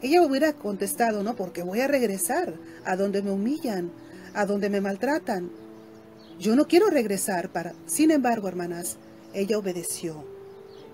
ella 0.00 0.22
hubiera 0.22 0.54
contestado, 0.54 1.22
no, 1.22 1.36
porque 1.36 1.62
voy 1.62 1.80
a 1.80 1.86
regresar 1.86 2.54
a 2.86 2.96
donde 2.96 3.20
me 3.20 3.30
humillan, 3.30 3.92
a 4.32 4.46
donde 4.46 4.70
me 4.70 4.80
maltratan. 4.80 5.50
Yo 6.38 6.56
no 6.56 6.66
quiero 6.66 6.88
regresar 6.88 7.50
para... 7.50 7.74
Sin 7.84 8.10
embargo, 8.10 8.48
hermanas, 8.48 8.96
ella 9.34 9.58
obedeció 9.58 10.24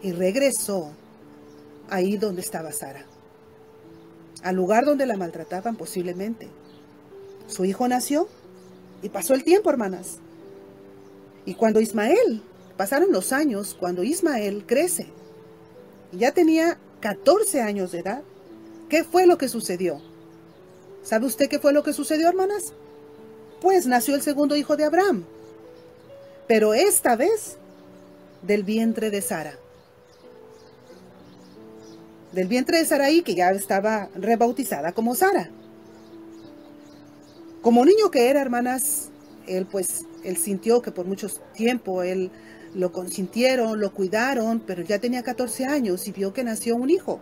y 0.02 0.10
regresó 0.10 0.90
ahí 1.88 2.16
donde 2.16 2.40
estaba 2.40 2.72
Sara, 2.72 3.04
al 4.42 4.56
lugar 4.56 4.84
donde 4.84 5.06
la 5.06 5.16
maltrataban 5.16 5.76
posiblemente. 5.76 6.48
Su 7.48 7.64
hijo 7.64 7.86
nació 7.88 8.28
y 9.02 9.08
pasó 9.08 9.34
el 9.34 9.44
tiempo, 9.44 9.70
hermanas. 9.70 10.18
Y 11.44 11.54
cuando 11.54 11.80
Ismael, 11.80 12.42
pasaron 12.76 13.12
los 13.12 13.32
años, 13.32 13.76
cuando 13.78 14.02
Ismael 14.02 14.64
crece, 14.66 15.06
y 16.12 16.18
ya 16.18 16.32
tenía 16.32 16.78
14 17.00 17.60
años 17.60 17.92
de 17.92 18.00
edad, 18.00 18.22
¿qué 18.88 19.04
fue 19.04 19.26
lo 19.26 19.38
que 19.38 19.48
sucedió? 19.48 20.00
¿Sabe 21.02 21.26
usted 21.26 21.48
qué 21.48 21.58
fue 21.58 21.72
lo 21.72 21.82
que 21.82 21.92
sucedió, 21.92 22.28
hermanas? 22.28 22.72
Pues 23.60 23.86
nació 23.86 24.14
el 24.16 24.22
segundo 24.22 24.56
hijo 24.56 24.76
de 24.76 24.84
Abraham, 24.84 25.24
pero 26.48 26.74
esta 26.74 27.16
vez 27.16 27.58
del 28.42 28.64
vientre 28.64 29.10
de 29.10 29.22
Sara. 29.22 29.58
Del 32.36 32.48
vientre 32.48 32.76
de 32.76 32.84
Saraí, 32.84 33.22
que 33.22 33.34
ya 33.34 33.48
estaba 33.52 34.10
rebautizada 34.14 34.92
como 34.92 35.14
Sara. 35.14 35.48
Como 37.62 37.82
niño 37.82 38.10
que 38.10 38.28
era, 38.28 38.42
hermanas, 38.42 39.08
él 39.46 39.64
pues, 39.64 40.04
él 40.22 40.36
sintió 40.36 40.82
que 40.82 40.90
por 40.90 41.06
mucho 41.06 41.28
tiempo 41.54 42.02
él 42.02 42.30
lo 42.74 42.92
consintieron, 42.92 43.80
lo 43.80 43.90
cuidaron, 43.90 44.60
pero 44.60 44.82
ya 44.82 44.98
tenía 44.98 45.22
14 45.22 45.64
años 45.64 46.06
y 46.08 46.12
vio 46.12 46.34
que 46.34 46.44
nació 46.44 46.76
un 46.76 46.90
hijo. 46.90 47.20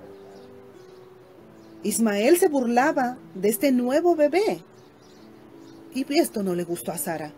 Ismael 1.84 2.36
se 2.36 2.48
burlaba 2.48 3.16
de 3.36 3.50
este 3.50 3.70
nuevo 3.70 4.16
bebé. 4.16 4.64
Y 5.94 6.18
esto 6.18 6.42
no 6.42 6.56
le 6.56 6.64
gustó 6.64 6.90
a 6.90 6.98
Sara. 6.98 7.30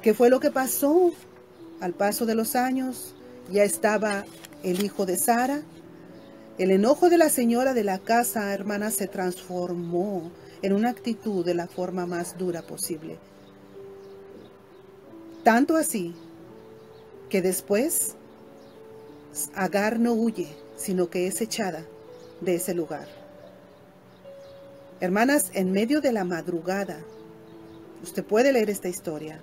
¿Qué 0.00 0.14
fue 0.14 0.30
lo 0.30 0.40
que 0.40 0.50
pasó? 0.50 1.12
Al 1.80 1.92
paso 1.92 2.24
de 2.24 2.34
los 2.34 2.56
años 2.56 3.14
ya 3.52 3.64
estaba 3.64 4.24
el 4.62 4.82
hijo 4.82 5.04
de 5.04 5.18
Sara. 5.18 5.60
El 6.56 6.70
enojo 6.70 7.10
de 7.10 7.18
la 7.18 7.30
señora 7.30 7.74
de 7.74 7.82
la 7.82 7.98
casa, 7.98 8.54
hermana, 8.54 8.92
se 8.92 9.08
transformó 9.08 10.30
en 10.62 10.72
una 10.72 10.90
actitud 10.90 11.44
de 11.44 11.54
la 11.54 11.66
forma 11.66 12.06
más 12.06 12.38
dura 12.38 12.62
posible. 12.62 13.18
Tanto 15.42 15.76
así 15.76 16.14
que 17.28 17.42
después 17.42 18.14
Agar 19.56 19.98
no 19.98 20.12
huye, 20.12 20.46
sino 20.76 21.10
que 21.10 21.26
es 21.26 21.40
echada 21.40 21.84
de 22.40 22.54
ese 22.54 22.72
lugar. 22.72 23.08
Hermanas, 25.00 25.50
en 25.54 25.72
medio 25.72 26.00
de 26.00 26.12
la 26.12 26.22
madrugada, 26.22 27.00
usted 28.00 28.24
puede 28.24 28.52
leer 28.52 28.70
esta 28.70 28.88
historia. 28.88 29.40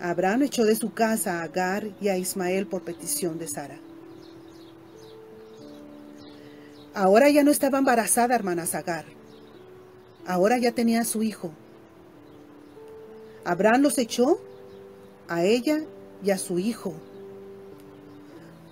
Abraham 0.00 0.44
echó 0.44 0.64
de 0.64 0.74
su 0.74 0.94
casa 0.94 1.40
a 1.40 1.42
Agar 1.42 1.86
y 2.00 2.08
a 2.08 2.16
Ismael 2.16 2.66
por 2.66 2.82
petición 2.82 3.38
de 3.38 3.46
Sara. 3.46 3.78
Ahora 6.98 7.30
ya 7.30 7.44
no 7.44 7.52
estaba 7.52 7.78
embarazada, 7.78 8.34
hermanas 8.34 8.74
Agar. 8.74 9.04
Ahora 10.26 10.58
ya 10.58 10.72
tenía 10.72 11.02
a 11.02 11.04
su 11.04 11.22
hijo. 11.22 11.52
Abraham 13.44 13.82
los 13.82 13.98
echó 13.98 14.40
a 15.28 15.44
ella 15.44 15.84
y 16.24 16.32
a 16.32 16.38
su 16.38 16.58
hijo. 16.58 16.94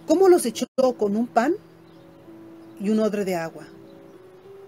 ¿Cómo 0.08 0.28
los 0.28 0.44
echó 0.44 0.66
con 0.98 1.14
un 1.14 1.28
pan 1.28 1.54
y 2.80 2.90
un 2.90 2.98
odre 2.98 3.24
de 3.24 3.36
agua? 3.36 3.68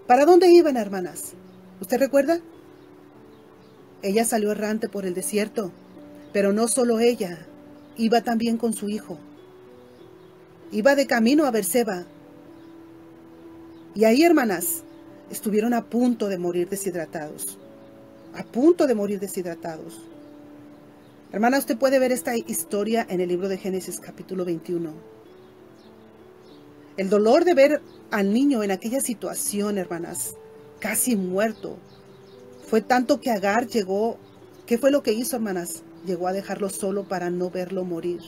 ¿Para 0.07 0.23
dónde 0.23 0.49
iban, 0.49 0.77
hermanas? 0.77 1.33
¿Usted 1.81 1.99
recuerda? 1.99 2.39
Ella 4.01 4.23
salió 4.23 4.53
errante 4.53 4.87
por 4.87 5.05
el 5.05 5.13
desierto, 5.13 5.73
pero 6.31 6.53
no 6.53 6.69
solo 6.69 7.01
ella, 7.01 7.45
iba 7.97 8.21
también 8.21 8.55
con 8.55 8.71
su 8.71 8.87
hijo. 8.87 9.17
Iba 10.71 10.95
de 10.95 11.07
camino 11.07 11.43
a 11.43 11.51
Berseba. 11.51 12.05
Y 13.95 14.05
ahí, 14.05 14.23
hermanas, 14.23 14.83
estuvieron 15.31 15.73
a 15.73 15.85
punto 15.85 16.27
de 16.27 16.37
morir 16.37 16.69
deshidratados. 16.69 17.57
A 18.35 18.43
punto 18.43 18.85
de 18.85 18.93
morir 18.93 19.19
deshidratados. 19.19 19.99
Hermana, 21.31 21.57
usted 21.57 21.77
puede 21.77 21.99
ver 21.99 22.11
esta 22.11 22.35
historia 22.37 23.05
en 23.09 23.19
el 23.19 23.29
libro 23.29 23.49
de 23.49 23.57
Génesis 23.57 23.99
capítulo 23.99 24.45
21. 24.45 24.93
El 26.97 27.09
dolor 27.09 27.45
de 27.45 27.53
ver 27.53 27.81
al 28.11 28.33
niño 28.33 28.61
en 28.61 28.71
aquella 28.71 28.99
situación, 28.99 29.77
hermanas, 29.77 30.35
casi 30.79 31.15
muerto, 31.15 31.77
fue 32.67 32.81
tanto 32.81 33.19
que 33.19 33.31
Agar 33.31 33.67
llegó, 33.67 34.17
¿qué 34.67 34.77
fue 34.77 34.91
lo 34.91 35.01
que 35.01 35.13
hizo, 35.13 35.35
hermanas? 35.35 35.81
Llegó 36.05 36.27
a 36.27 36.33
dejarlo 36.33 36.69
solo 36.69 37.07
para 37.07 37.29
no 37.29 37.49
verlo 37.49 37.83
morir. 37.85 38.21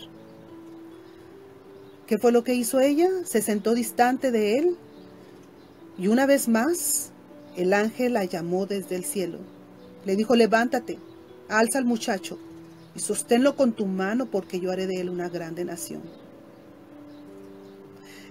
¿Qué 2.07 2.17
fue 2.17 2.31
lo 2.31 2.43
que 2.43 2.55
hizo 2.55 2.79
ella? 2.79 3.09
Se 3.25 3.41
sentó 3.41 3.73
distante 3.73 4.31
de 4.31 4.57
él 4.57 4.77
y 5.97 6.07
una 6.07 6.25
vez 6.25 6.47
más, 6.47 7.11
el 7.55 7.73
ángel 7.73 8.13
la 8.13 8.25
llamó 8.25 8.65
desde 8.65 8.95
el 8.95 9.05
cielo. 9.05 9.39
Le 10.05 10.15
dijo, 10.15 10.35
levántate, 10.35 10.97
alza 11.49 11.77
al 11.77 11.85
muchacho 11.85 12.39
y 12.95 12.99
sosténlo 12.99 13.55
con 13.55 13.73
tu 13.73 13.85
mano 13.85 14.25
porque 14.25 14.59
yo 14.59 14.71
haré 14.71 14.87
de 14.87 14.99
él 15.01 15.09
una 15.09 15.29
grande 15.29 15.65
nación. 15.65 16.01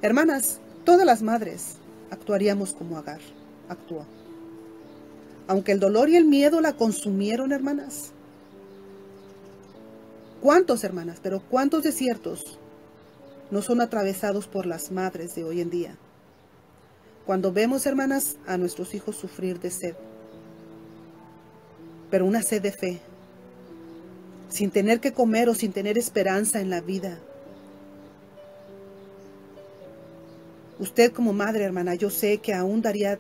Hermanas, 0.03 0.61
todas 0.85 1.07
las 1.07 1.23
madres 1.23 1.77
actuaríamos 2.11 2.73
como 2.73 2.97
Agar 2.97 3.21
actuó. 3.69 4.05
Aunque 5.47 5.73
el 5.73 5.81
dolor 5.81 6.09
y 6.09 6.17
el 6.17 6.25
miedo 6.25 6.61
la 6.61 6.75
consumieron, 6.75 7.53
hermanas. 7.53 8.13
¿Cuántos, 10.41 10.85
hermanas, 10.85 11.19
pero 11.23 11.41
cuántos 11.41 11.83
desiertos 11.83 12.59
no 13.51 13.61
son 13.61 13.81
atravesados 13.81 14.47
por 14.47 14.65
las 14.65 14.91
madres 14.91 15.35
de 15.35 15.45
hoy 15.45 15.61
en 15.61 15.71
día? 15.71 15.97
Cuando 17.27 17.53
vemos, 17.53 17.87
hermanas, 17.87 18.37
a 18.47 18.57
nuestros 18.57 18.95
hijos 18.95 19.17
sufrir 19.17 19.61
de 19.61 19.71
sed, 19.71 19.95
pero 22.11 22.27
una 22.27 22.43
sed 22.43 22.63
de 22.63 22.73
fe, 22.73 23.01
sin 24.49 24.71
tener 24.71 25.01
que 25.01 25.13
comer 25.13 25.49
o 25.49 25.55
sin 25.55 25.73
tener 25.73 25.97
esperanza 25.97 26.61
en 26.61 26.71
la 26.71 26.81
vida. 26.81 27.19
Usted 30.79 31.13
como 31.13 31.33
madre, 31.33 31.65
hermana, 31.65 31.95
yo 31.95 32.11
sé 32.11 32.39
que 32.39 32.55
aún 32.55 32.83
daría 32.83 33.19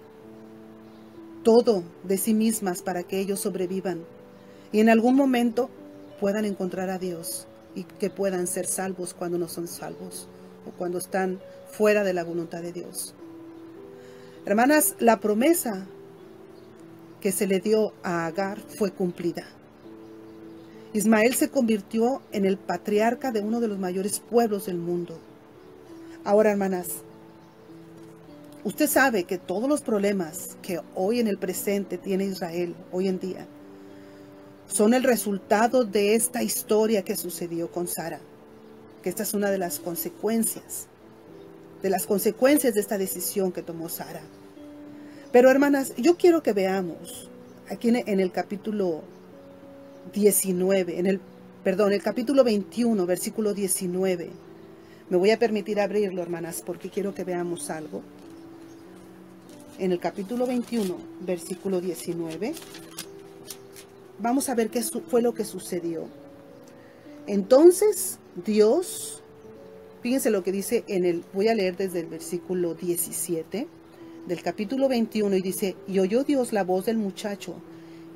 todo 1.44 1.84
de 2.04 2.18
sí 2.18 2.34
mismas 2.34 2.82
para 2.82 3.02
que 3.02 3.20
ellos 3.20 3.40
sobrevivan 3.40 4.04
y 4.72 4.80
en 4.80 4.88
algún 4.88 5.14
momento 5.14 5.70
puedan 6.20 6.44
encontrar 6.44 6.90
a 6.90 6.98
Dios 6.98 7.46
y 7.74 7.84
que 7.84 8.10
puedan 8.10 8.46
ser 8.46 8.66
salvos 8.66 9.14
cuando 9.14 9.38
no 9.38 9.48
son 9.48 9.68
salvos 9.68 10.28
o 10.66 10.70
cuando 10.76 10.98
están 10.98 11.40
fuera 11.70 12.04
de 12.04 12.14
la 12.14 12.24
voluntad 12.24 12.62
de 12.62 12.72
Dios. 12.72 13.14
Hermanas, 14.46 14.94
la 15.00 15.20
promesa 15.20 15.86
que 17.20 17.30
se 17.30 17.46
le 17.46 17.60
dio 17.60 17.92
a 18.02 18.24
Agar 18.24 18.58
fue 18.58 18.90
cumplida. 18.90 19.44
Ismael 20.94 21.34
se 21.34 21.50
convirtió 21.50 22.22
en 22.32 22.46
el 22.46 22.56
patriarca 22.56 23.32
de 23.32 23.40
uno 23.40 23.60
de 23.60 23.68
los 23.68 23.78
mayores 23.78 24.18
pueblos 24.18 24.64
del 24.64 24.78
mundo. 24.78 25.18
Ahora, 26.24 26.50
hermanas, 26.50 26.88
usted 28.64 28.88
sabe 28.88 29.24
que 29.24 29.36
todos 29.36 29.68
los 29.68 29.82
problemas 29.82 30.56
que 30.62 30.80
hoy 30.94 31.20
en 31.20 31.28
el 31.28 31.36
presente 31.36 31.98
tiene 31.98 32.24
Israel, 32.24 32.74
hoy 32.92 33.08
en 33.08 33.20
día, 33.20 33.46
son 34.66 34.94
el 34.94 35.02
resultado 35.02 35.84
de 35.84 36.14
esta 36.14 36.42
historia 36.42 37.02
que 37.02 37.16
sucedió 37.16 37.70
con 37.70 37.86
Sara, 37.86 38.20
que 39.02 39.10
esta 39.10 39.22
es 39.22 39.34
una 39.34 39.50
de 39.50 39.58
las 39.58 39.80
consecuencias 39.80 40.88
de 41.82 41.90
las 41.90 42.06
consecuencias 42.06 42.74
de 42.74 42.80
esta 42.80 42.98
decisión 42.98 43.52
que 43.52 43.62
tomó 43.62 43.88
Sara. 43.88 44.22
Pero 45.32 45.50
hermanas, 45.50 45.92
yo 45.96 46.16
quiero 46.16 46.42
que 46.42 46.52
veamos 46.52 47.28
aquí 47.68 47.88
en 47.88 48.20
el 48.20 48.32
capítulo 48.32 49.02
19, 50.12 50.98
en 50.98 51.06
el, 51.06 51.20
perdón, 51.62 51.92
el 51.92 52.02
capítulo 52.02 52.42
21, 52.44 53.06
versículo 53.06 53.54
19. 53.54 54.30
Me 55.08 55.16
voy 55.16 55.30
a 55.30 55.38
permitir 55.38 55.80
abrirlo, 55.80 56.22
hermanas, 56.22 56.62
porque 56.64 56.90
quiero 56.90 57.14
que 57.14 57.24
veamos 57.24 57.70
algo. 57.70 58.02
En 59.78 59.92
el 59.92 59.98
capítulo 59.98 60.46
21, 60.46 60.96
versículo 61.20 61.80
19, 61.80 62.54
vamos 64.18 64.48
a 64.48 64.54
ver 64.54 64.68
qué 64.68 64.82
fue 64.82 65.22
lo 65.22 65.32
que 65.32 65.44
sucedió. 65.44 66.06
Entonces 67.26 68.18
Dios 68.44 69.22
Fíjense 70.02 70.30
lo 70.30 70.42
que 70.42 70.52
dice 70.52 70.84
en 70.86 71.04
el, 71.04 71.24
voy 71.34 71.48
a 71.48 71.54
leer 71.54 71.76
desde 71.76 72.00
el 72.00 72.06
versículo 72.06 72.74
17 72.74 73.68
del 74.26 74.42
capítulo 74.42 74.88
21 74.88 75.36
y 75.36 75.42
dice, 75.42 75.76
y 75.86 75.98
oyó 75.98 76.24
Dios 76.24 76.52
la 76.52 76.64
voz 76.64 76.86
del 76.86 76.96
muchacho, 76.96 77.56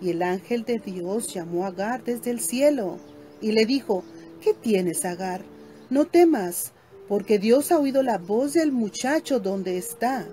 y 0.01 0.11
el 0.11 0.23
ángel 0.23 0.65
de 0.65 0.79
Dios 0.79 1.33
llamó 1.33 1.65
a 1.65 1.69
Agar 1.69 2.05
desde 2.05 2.31
el 2.31 2.41
cielo 2.41 2.99
y 3.41 3.53
le 3.53 3.67
dijo, 3.67 4.03
¿qué 4.41 4.55
tienes, 4.55 5.05
Agar? 5.05 5.43
No 5.91 6.07
temas, 6.07 6.73
porque 7.09 7.39
Dios 7.39 7.71
ha 7.71 7.79
oído 7.79 8.03
la 8.03 8.19
voz 8.19 8.55
del 8.55 8.73
muchacho 8.73 9.39
donde 9.39 9.77
está. 9.77 10.27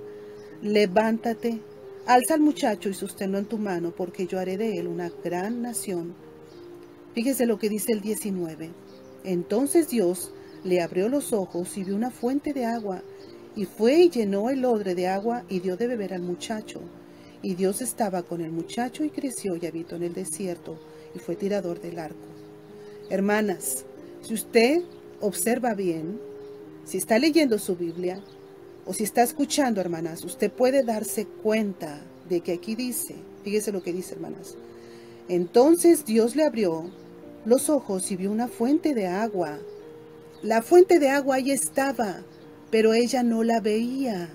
Levántate, 0.61 1.59
alza 2.05 2.33
al 2.33 2.41
muchacho 2.41 2.89
y 2.89 2.93
sosténlo 2.93 3.37
en 3.37 3.45
tu 3.45 3.57
mano, 3.57 3.93
porque 3.95 4.25
yo 4.25 4.39
haré 4.39 4.57
de 4.57 4.77
él 4.77 4.87
una 4.87 5.11
gran 5.23 5.61
nación. 5.61 6.15
Fíjese 7.13 7.45
lo 7.45 7.59
que 7.59 7.69
dice 7.69 7.91
el 7.91 8.01
19. 8.01 8.71
Entonces 9.23 9.89
Dios 9.89 10.33
le 10.63 10.81
abrió 10.81 11.09
los 11.09 11.33
ojos 11.33 11.77
y 11.77 11.83
vio 11.83 11.95
una 11.95 12.11
fuente 12.11 12.53
de 12.53 12.65
agua, 12.65 13.01
y 13.55 13.65
fue 13.65 13.95
y 13.95 14.09
llenó 14.09 14.49
el 14.49 14.63
odre 14.65 14.95
de 14.95 15.07
agua 15.07 15.43
y 15.49 15.59
dio 15.59 15.77
de 15.77 15.87
beber 15.87 16.13
al 16.13 16.21
muchacho. 16.21 16.81
Y 17.41 17.55
Dios 17.55 17.81
estaba 17.81 18.23
con 18.23 18.41
el 18.41 18.51
muchacho 18.51 19.03
y 19.03 19.09
creció 19.09 19.55
y 19.55 19.65
habitó 19.65 19.95
en 19.95 20.03
el 20.03 20.13
desierto, 20.13 20.77
y 21.15 21.19
fue 21.19 21.35
tirador 21.35 21.81
del 21.81 21.99
arco. 21.99 22.27
Hermanas, 23.09 23.83
si 24.21 24.33
usted 24.33 24.83
observa 25.19 25.73
bien, 25.73 26.19
si 26.85 26.97
está 26.97 27.19
leyendo 27.19 27.57
su 27.59 27.75
Biblia 27.75 28.21
o 28.85 28.93
si 28.93 29.03
está 29.03 29.23
escuchando, 29.23 29.81
hermanas, 29.81 30.23
usted 30.23 30.51
puede 30.51 30.83
darse 30.83 31.25
cuenta 31.25 32.01
de 32.29 32.41
que 32.41 32.53
aquí 32.53 32.75
dice, 32.75 33.15
fíjese 33.43 33.71
lo 33.71 33.83
que 33.83 33.93
dice, 33.93 34.15
hermanas. 34.15 34.55
Entonces 35.27 36.05
Dios 36.05 36.35
le 36.35 36.43
abrió 36.43 36.89
los 37.45 37.69
ojos 37.69 38.11
y 38.11 38.15
vio 38.15 38.31
una 38.31 38.47
fuente 38.47 38.93
de 38.93 39.07
agua. 39.07 39.59
La 40.43 40.63
fuente 40.63 40.97
de 40.97 41.09
agua 41.09 41.35
ahí 41.35 41.51
estaba, 41.51 42.23
pero 42.71 42.93
ella 42.93 43.21
no 43.21 43.43
la 43.43 43.59
veía. 43.59 44.29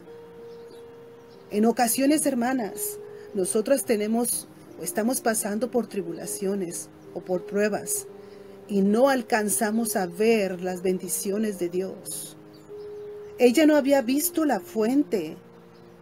En 1.50 1.64
ocasiones, 1.64 2.26
hermanas, 2.26 3.00
nosotras 3.34 3.84
tenemos 3.84 4.46
o 4.80 4.84
estamos 4.84 5.20
pasando 5.20 5.70
por 5.70 5.88
tribulaciones 5.88 6.90
o 7.12 7.20
por 7.20 7.44
pruebas 7.44 8.06
y 8.68 8.82
no 8.82 9.08
alcanzamos 9.08 9.96
a 9.96 10.06
ver 10.06 10.62
las 10.62 10.82
bendiciones 10.82 11.58
de 11.58 11.70
Dios. 11.70 12.36
Ella 13.38 13.66
no 13.66 13.74
había 13.74 14.00
visto 14.00 14.44
la 14.44 14.60
fuente 14.60 15.36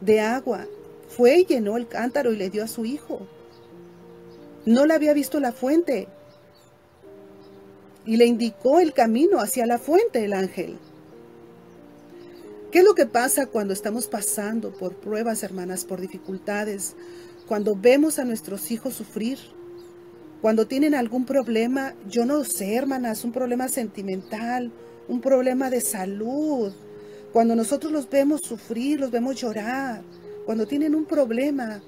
de 0.02 0.20
agua. 0.20 0.66
Fue 1.08 1.38
y 1.38 1.46
llenó 1.46 1.78
el 1.78 1.88
cántaro 1.88 2.30
y 2.30 2.36
le 2.36 2.50
dio 2.50 2.62
a 2.62 2.68
su 2.68 2.84
hijo. 2.84 3.26
No 4.66 4.84
le 4.84 4.94
había 4.94 5.14
visto 5.14 5.40
la 5.40 5.52
fuente. 5.52 6.08
Y 8.06 8.16
le 8.16 8.26
indicó 8.26 8.80
el 8.80 8.92
camino 8.92 9.40
hacia 9.40 9.66
la 9.66 9.78
fuente 9.78 10.24
el 10.24 10.32
ángel. 10.32 10.78
¿Qué 12.70 12.80
es 12.80 12.84
lo 12.84 12.94
que 12.94 13.06
pasa 13.06 13.46
cuando 13.46 13.72
estamos 13.72 14.08
pasando 14.08 14.72
por 14.72 14.96
pruebas, 14.96 15.42
hermanas, 15.42 15.84
por 15.84 16.00
dificultades? 16.00 16.96
Cuando 17.46 17.76
vemos 17.76 18.18
a 18.18 18.24
nuestros 18.24 18.70
hijos 18.70 18.94
sufrir, 18.94 19.38
cuando 20.42 20.66
tienen 20.66 20.94
algún 20.94 21.24
problema, 21.24 21.94
yo 22.08 22.26
no 22.26 22.44
sé, 22.44 22.74
hermanas, 22.74 23.24
un 23.24 23.32
problema 23.32 23.68
sentimental, 23.68 24.72
un 25.08 25.20
problema 25.20 25.70
de 25.70 25.80
salud, 25.80 26.72
cuando 27.32 27.56
nosotros 27.56 27.92
los 27.92 28.10
vemos 28.10 28.42
sufrir, 28.42 29.00
los 29.00 29.10
vemos 29.10 29.40
llorar, 29.40 30.02
cuando 30.44 30.66
tienen 30.66 30.94
un 30.94 31.04
problema, 31.04 31.80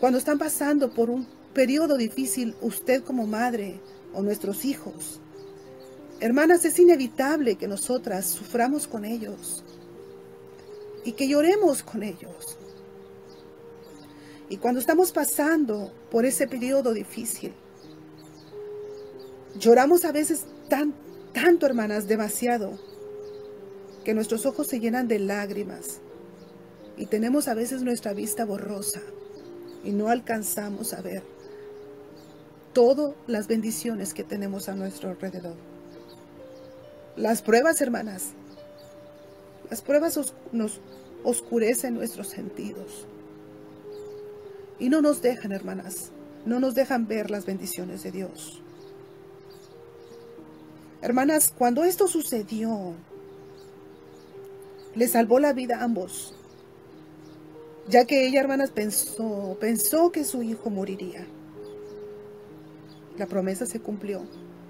cuando 0.00 0.18
están 0.18 0.38
pasando 0.38 0.92
por 0.92 1.10
un 1.10 1.26
periodo 1.54 1.96
difícil, 1.96 2.54
usted 2.60 3.02
como 3.02 3.26
madre 3.26 3.80
o 4.14 4.22
nuestros 4.22 4.64
hijos, 4.64 5.20
hermanas, 6.20 6.64
es 6.64 6.78
inevitable 6.78 7.56
que 7.56 7.68
nosotras 7.68 8.26
suframos 8.26 8.86
con 8.86 9.04
ellos 9.04 9.64
y 11.04 11.12
que 11.12 11.28
lloremos 11.28 11.82
con 11.82 12.02
ellos. 12.02 12.58
Y 14.48 14.58
cuando 14.58 14.80
estamos 14.80 15.12
pasando 15.12 15.92
por 16.10 16.26
ese 16.26 16.46
periodo 16.46 16.92
difícil, 16.92 17.52
lloramos 19.58 20.04
a 20.04 20.12
veces 20.12 20.44
tan, 20.68 20.94
tanto, 21.32 21.66
hermanas, 21.66 22.06
demasiado, 22.06 22.78
que 24.04 24.14
nuestros 24.14 24.46
ojos 24.46 24.66
se 24.66 24.80
llenan 24.80 25.08
de 25.08 25.18
lágrimas 25.18 26.00
y 26.96 27.06
tenemos 27.06 27.48
a 27.48 27.54
veces 27.54 27.82
nuestra 27.82 28.12
vista 28.12 28.44
borrosa 28.44 29.00
y 29.84 29.92
no 29.92 30.08
alcanzamos 30.08 30.92
a 30.92 31.00
ver 31.00 31.31
todas 32.72 33.14
las 33.26 33.46
bendiciones 33.46 34.14
que 34.14 34.24
tenemos 34.24 34.68
a 34.68 34.74
nuestro 34.74 35.10
alrededor. 35.10 35.56
Las 37.16 37.42
pruebas, 37.42 37.80
hermanas, 37.80 38.32
las 39.70 39.82
pruebas 39.82 40.18
nos 40.52 40.80
oscurecen 41.24 41.94
nuestros 41.94 42.28
sentidos. 42.28 43.06
Y 44.78 44.88
no 44.88 45.00
nos 45.00 45.22
dejan, 45.22 45.52
hermanas, 45.52 46.10
no 46.44 46.58
nos 46.58 46.74
dejan 46.74 47.06
ver 47.06 47.30
las 47.30 47.46
bendiciones 47.46 48.02
de 48.02 48.10
Dios. 48.12 48.60
Hermanas, 51.02 51.52
cuando 51.56 51.84
esto 51.84 52.06
sucedió, 52.08 52.94
le 54.94 55.08
salvó 55.08 55.38
la 55.38 55.52
vida 55.52 55.78
a 55.78 55.84
ambos, 55.84 56.34
ya 57.88 58.04
que 58.04 58.26
ella, 58.26 58.40
hermanas, 58.40 58.70
pensó, 58.70 59.56
pensó 59.60 60.12
que 60.12 60.24
su 60.24 60.42
hijo 60.42 60.70
moriría. 60.70 61.26
La 63.18 63.26
promesa 63.26 63.66
se 63.66 63.80
cumplió, 63.80 64.22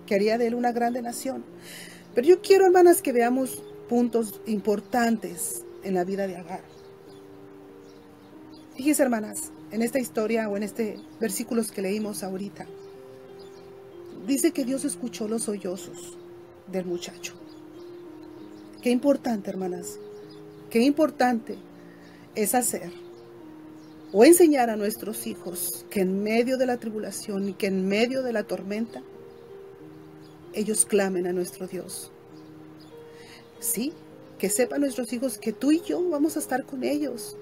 que 0.06 0.14
haría 0.14 0.38
de 0.38 0.48
él 0.48 0.54
una 0.54 0.72
grande 0.72 1.02
nación. 1.02 1.44
Pero 2.14 2.26
yo 2.26 2.42
quiero, 2.42 2.66
hermanas, 2.66 3.02
que 3.02 3.12
veamos 3.12 3.62
puntos 3.88 4.40
importantes 4.46 5.64
en 5.82 5.94
la 5.94 6.04
vida 6.04 6.26
de 6.26 6.36
Agar. 6.36 6.62
Fíjense, 8.76 9.02
hermanas, 9.02 9.52
en 9.70 9.82
esta 9.82 9.98
historia 9.98 10.48
o 10.48 10.56
en 10.56 10.62
este 10.62 10.98
versículos 11.20 11.70
que 11.70 11.82
leímos 11.82 12.22
ahorita. 12.22 12.66
Dice 14.26 14.52
que 14.52 14.64
Dios 14.64 14.84
escuchó 14.84 15.28
los 15.28 15.44
sollozos 15.44 16.16
del 16.70 16.86
muchacho. 16.86 17.34
Qué 18.82 18.90
importante, 18.90 19.50
hermanas. 19.50 19.98
Qué 20.70 20.80
importante 20.80 21.56
es 22.34 22.54
hacer 22.54 22.92
o 24.12 24.24
enseñar 24.24 24.68
a 24.70 24.76
nuestros 24.76 25.26
hijos 25.26 25.86
que 25.88 26.00
en 26.00 26.22
medio 26.22 26.58
de 26.58 26.66
la 26.66 26.76
tribulación 26.76 27.48
y 27.48 27.54
que 27.54 27.66
en 27.66 27.88
medio 27.88 28.22
de 28.22 28.32
la 28.32 28.44
tormenta, 28.44 29.02
ellos 30.52 30.84
clamen 30.84 31.26
a 31.26 31.32
nuestro 31.32 31.66
Dios. 31.66 32.12
Sí, 33.58 33.92
que 34.38 34.50
sepan 34.50 34.82
nuestros 34.82 35.12
hijos 35.12 35.38
que 35.38 35.52
tú 35.52 35.72
y 35.72 35.80
yo 35.80 36.06
vamos 36.10 36.36
a 36.36 36.40
estar 36.40 36.64
con 36.64 36.84
ellos, 36.84 37.36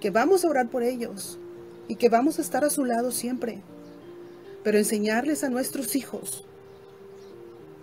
que 0.00 0.10
vamos 0.10 0.44
a 0.44 0.48
orar 0.48 0.70
por 0.70 0.82
ellos, 0.82 1.38
y 1.88 1.96
que 1.96 2.08
vamos 2.08 2.38
a 2.38 2.42
estar 2.42 2.64
a 2.64 2.70
su 2.70 2.84
lado 2.84 3.10
siempre. 3.10 3.62
Pero 4.62 4.78
enseñarles 4.78 5.42
a 5.42 5.48
nuestros 5.48 5.96
hijos 5.96 6.44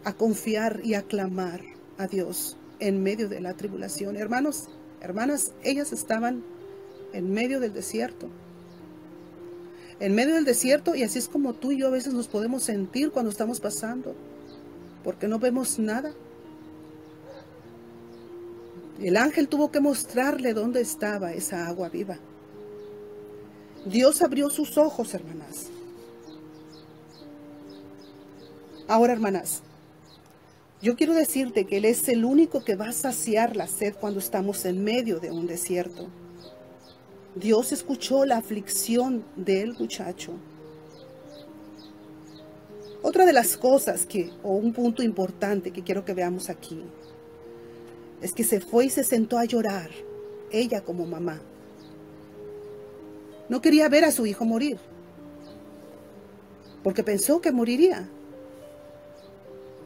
a 0.03 0.13
confiar 0.13 0.81
y 0.83 0.93
a 0.93 1.01
clamar 1.01 1.61
a 1.97 2.07
Dios 2.07 2.57
en 2.79 3.01
medio 3.01 3.27
de 3.27 3.41
la 3.41 3.55
tribulación. 3.55 4.15
Hermanos, 4.17 4.67
hermanas, 5.01 5.53
ellas 5.63 5.91
estaban 5.91 6.43
en 7.15 7.33
medio 7.33 7.59
del 7.59 7.73
desierto. 7.73 8.27
En 9.99 10.13
medio 10.13 10.35
del 10.35 10.43
desierto 10.43 10.95
y 10.95 11.03
así 11.03 11.19
es 11.19 11.29
como 11.29 11.53
tú 11.53 11.71
y 11.71 11.77
yo 11.77 11.87
a 11.87 11.91
veces 11.91 12.13
nos 12.13 12.27
podemos 12.27 12.63
sentir 12.63 13.11
cuando 13.11 13.31
estamos 13.31 13.61
pasando, 13.61 14.13
porque 15.03 15.27
no 15.27 15.39
vemos 15.39 15.79
nada. 15.79 16.13
El 18.99 19.15
ángel 19.15 19.47
tuvo 19.47 19.71
que 19.71 19.79
mostrarle 19.79 20.53
dónde 20.53 20.81
estaba 20.81 21.31
esa 21.31 21.67
agua 21.67 21.87
viva. 21.87 22.17
Dios 23.85 24.21
abrió 24.21 24.49
sus 24.49 24.77
ojos, 24.77 25.13
hermanas. 25.13 25.67
Ahora, 28.87 29.13
hermanas, 29.13 29.61
yo 30.81 30.95
quiero 30.95 31.13
decirte 31.13 31.65
que 31.65 31.77
Él 31.77 31.85
es 31.85 32.09
el 32.09 32.25
único 32.25 32.63
que 32.63 32.75
va 32.75 32.89
a 32.89 32.93
saciar 32.93 33.55
la 33.55 33.67
sed 33.67 33.95
cuando 33.99 34.19
estamos 34.19 34.65
en 34.65 34.83
medio 34.83 35.19
de 35.19 35.31
un 35.31 35.47
desierto. 35.47 36.09
Dios 37.35 37.73
escuchó 37.73 38.23
la 38.23 38.37
aflicción 38.37 39.25
del 39.35 39.73
muchacho. 39.77 40.31
Otra 43.01 43.25
de 43.25 43.33
las 43.33 43.57
cosas 43.57 44.05
que, 44.05 44.31
o 44.41 44.53
un 44.53 44.71
punto 44.71 45.03
importante 45.03 45.71
que 45.71 45.83
quiero 45.83 46.05
que 46.05 46.13
veamos 46.13 46.49
aquí, 46.49 46.81
es 48.21 48.31
que 48.31 48.45
se 48.45 48.61
fue 48.61 48.85
y 48.85 48.89
se 48.89 49.03
sentó 49.03 49.37
a 49.37 49.43
llorar, 49.43 49.89
ella 50.49 50.81
como 50.81 51.05
mamá. 51.05 51.41
No 53.49 53.61
quería 53.61 53.89
ver 53.89 54.05
a 54.05 54.11
su 54.11 54.25
hijo 54.25 54.45
morir, 54.45 54.77
porque 56.83 57.03
pensó 57.03 57.41
que 57.41 57.51
moriría. 57.51 58.09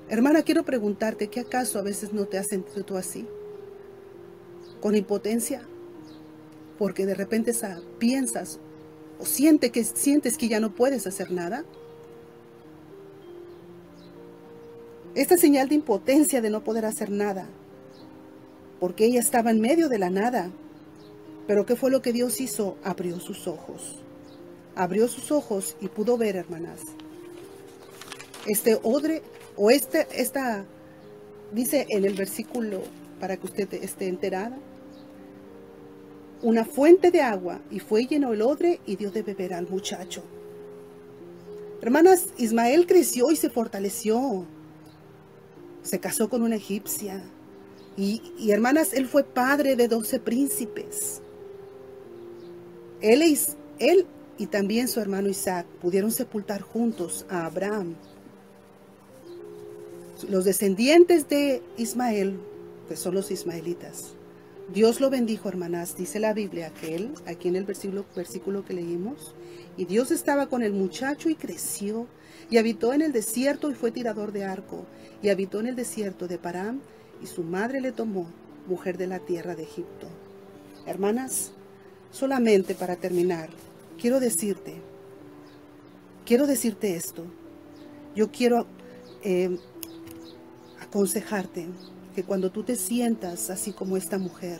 Hermana, 0.07 0.43
quiero 0.43 0.63
preguntarte, 0.63 1.29
¿qué 1.29 1.39
acaso 1.39 1.79
a 1.79 1.83
veces 1.83 2.13
no 2.13 2.25
te 2.25 2.37
has 2.37 2.47
sentido 2.47 2.85
tú 2.85 2.95
así? 2.95 3.27
Con 4.81 4.95
impotencia, 4.95 5.67
porque 6.79 7.05
de 7.05 7.13
repente 7.13 7.53
piensas 7.99 8.57
o 9.19 9.25
que, 9.59 9.83
sientes 9.83 10.37
que 10.37 10.47
ya 10.47 10.61
no 10.61 10.73
puedes 10.73 11.05
hacer 11.05 11.29
nada. 11.29 11.65
Esta 15.13 15.35
señal 15.35 15.67
de 15.67 15.75
impotencia 15.75 16.39
de 16.39 16.49
no 16.49 16.63
poder 16.63 16.85
hacer 16.85 17.09
nada, 17.09 17.49
porque 18.79 19.03
ella 19.03 19.19
estaba 19.19 19.51
en 19.51 19.59
medio 19.59 19.89
de 19.89 19.99
la 19.99 20.09
nada, 20.09 20.51
pero 21.47 21.65
¿qué 21.65 21.75
fue 21.75 21.91
lo 21.91 22.01
que 22.01 22.13
Dios 22.13 22.39
hizo? 22.39 22.77
Abrió 22.81 23.19
sus 23.19 23.45
ojos. 23.45 23.99
Abrió 24.73 25.09
sus 25.09 25.33
ojos 25.33 25.75
y 25.81 25.89
pudo 25.89 26.17
ver, 26.17 26.37
hermanas. 26.37 26.79
Este 28.45 28.79
odre, 28.83 29.21
o 29.57 29.69
este, 29.69 30.07
esta, 30.15 30.63
dice 31.51 31.87
en 31.89 32.05
el 32.05 32.13
versículo 32.13 32.83
para 33.19 33.35
que 33.35 33.47
usted 33.47 33.73
esté 33.73 34.07
enterada. 34.07 34.57
Una 36.41 36.63
fuente 36.63 37.11
de 37.11 37.21
agua 37.21 37.59
y 37.69 37.79
fue 37.79 38.05
lleno 38.05 38.31
el 38.33 38.41
odre 38.41 38.79
y 38.85 38.95
dio 38.95 39.11
de 39.11 39.23
beber 39.23 39.53
al 39.53 39.67
muchacho. 39.67 40.23
Hermanas, 41.81 42.27
Ismael 42.37 42.87
creció 42.87 43.31
y 43.31 43.35
se 43.35 43.49
fortaleció. 43.49 44.45
Se 45.83 45.99
casó 45.99 46.29
con 46.29 46.41
una 46.41 46.55
egipcia. 46.55 47.21
Y, 47.97 48.21
y 48.37 48.51
hermanas, 48.51 48.93
él 48.93 49.07
fue 49.07 49.23
padre 49.23 49.75
de 49.75 49.87
doce 49.87 50.19
príncipes. 50.19 51.21
Él, 53.01 53.37
él 53.79 54.05
y 54.37 54.47
también 54.47 54.87
su 54.87 55.01
hermano 55.01 55.27
Isaac 55.27 55.65
pudieron 55.81 56.11
sepultar 56.11 56.61
juntos 56.61 57.25
a 57.29 57.45
Abraham. 57.45 57.95
Los 60.29 60.45
descendientes 60.45 61.27
de 61.27 61.61
Ismael, 61.77 62.39
que 62.87 62.95
son 62.95 63.15
los 63.15 63.31
ismaelitas, 63.31 64.15
Dios 64.73 65.01
lo 65.01 65.09
bendijo, 65.09 65.49
hermanas, 65.49 65.97
dice 65.97 66.19
la 66.19 66.31
Biblia, 66.31 66.67
aquel, 66.67 67.15
aquí 67.25 67.47
en 67.47 67.55
el 67.55 67.65
versículo, 67.65 68.63
que 68.63 68.73
leímos. 68.73 69.33
Y 69.77 69.85
Dios 69.85 70.11
estaba 70.11 70.45
con 70.45 70.61
el 70.61 70.73
muchacho 70.73 71.27
y 71.27 71.35
creció, 71.35 72.05
y 72.51 72.57
habitó 72.57 72.93
en 72.93 73.01
el 73.01 73.11
desierto 73.11 73.71
y 73.71 73.73
fue 73.73 73.89
tirador 73.89 74.31
de 74.31 74.43
arco, 74.45 74.85
y 75.23 75.29
habitó 75.29 75.59
en 75.59 75.67
el 75.67 75.75
desierto 75.75 76.27
de 76.27 76.37
Param, 76.37 76.81
y 77.19 77.25
su 77.25 77.43
madre 77.43 77.81
le 77.81 77.91
tomó, 77.91 78.29
mujer 78.67 78.99
de 78.99 79.07
la 79.07 79.17
tierra 79.17 79.55
de 79.55 79.63
Egipto. 79.63 80.07
Hermanas, 80.85 81.51
solamente 82.11 82.75
para 82.75 82.95
terminar, 82.95 83.49
quiero 83.99 84.19
decirte, 84.19 84.75
quiero 86.27 86.45
decirte 86.45 86.95
esto. 86.95 87.25
Yo 88.15 88.29
quiero 88.29 88.67
eh, 89.23 89.57
aconsejarte 90.79 91.67
que 92.15 92.23
cuando 92.23 92.51
tú 92.51 92.63
te 92.63 92.75
sientas 92.75 93.49
así 93.49 93.71
como 93.71 93.97
esta 93.97 94.17
mujer, 94.17 94.59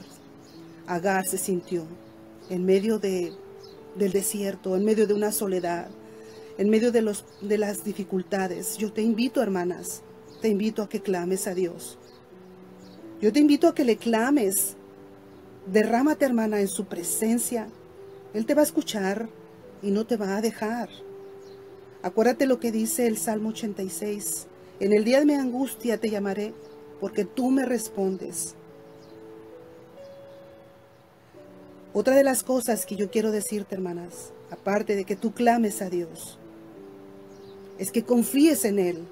Agar 0.87 1.27
se 1.27 1.37
sintió 1.37 1.85
en 2.49 2.65
medio 2.65 2.97
de, 2.97 3.31
del 3.95 4.11
desierto, 4.11 4.75
en 4.75 4.83
medio 4.83 5.05
de 5.05 5.13
una 5.13 5.31
soledad, 5.31 5.87
en 6.57 6.69
medio 6.69 6.91
de, 6.91 7.03
los, 7.03 7.25
de 7.41 7.59
las 7.59 7.83
dificultades, 7.83 8.77
yo 8.77 8.91
te 8.91 9.03
invito, 9.03 9.41
hermanas, 9.41 10.01
te 10.41 10.49
invito 10.49 10.81
a 10.81 10.89
que 10.89 10.99
clames 10.99 11.45
a 11.45 11.53
Dios. 11.53 11.99
Yo 13.21 13.31
te 13.31 13.39
invito 13.39 13.67
a 13.67 13.75
que 13.75 13.83
le 13.83 13.97
clames. 13.97 14.75
Derrámate, 15.71 16.25
hermana, 16.25 16.59
en 16.59 16.67
su 16.67 16.85
presencia. 16.85 17.67
Él 18.33 18.45
te 18.45 18.55
va 18.55 18.61
a 18.61 18.65
escuchar 18.65 19.29
y 19.81 19.91
no 19.91 20.05
te 20.05 20.17
va 20.17 20.37
a 20.37 20.41
dejar. 20.41 20.89
Acuérdate 22.01 22.45
lo 22.45 22.59
que 22.59 22.71
dice 22.71 23.07
el 23.07 23.17
Salmo 23.17 23.49
86. 23.49 24.47
En 24.79 24.93
el 24.93 25.03
día 25.03 25.19
de 25.19 25.25
mi 25.25 25.33
angustia 25.33 25.99
te 25.99 26.09
llamaré 26.09 26.53
porque 26.99 27.25
tú 27.25 27.51
me 27.51 27.65
respondes. 27.65 28.55
Otra 31.93 32.15
de 32.15 32.23
las 32.23 32.43
cosas 32.43 32.85
que 32.85 32.95
yo 32.95 33.09
quiero 33.09 33.31
decirte, 33.31 33.75
hermanas, 33.75 34.31
aparte 34.51 34.95
de 34.95 35.05
que 35.05 35.15
tú 35.15 35.33
clames 35.33 35.81
a 35.81 35.89
Dios, 35.89 36.37
es 37.77 37.91
que 37.91 38.03
confíes 38.03 38.65
en 38.65 38.79
Él. 38.79 39.07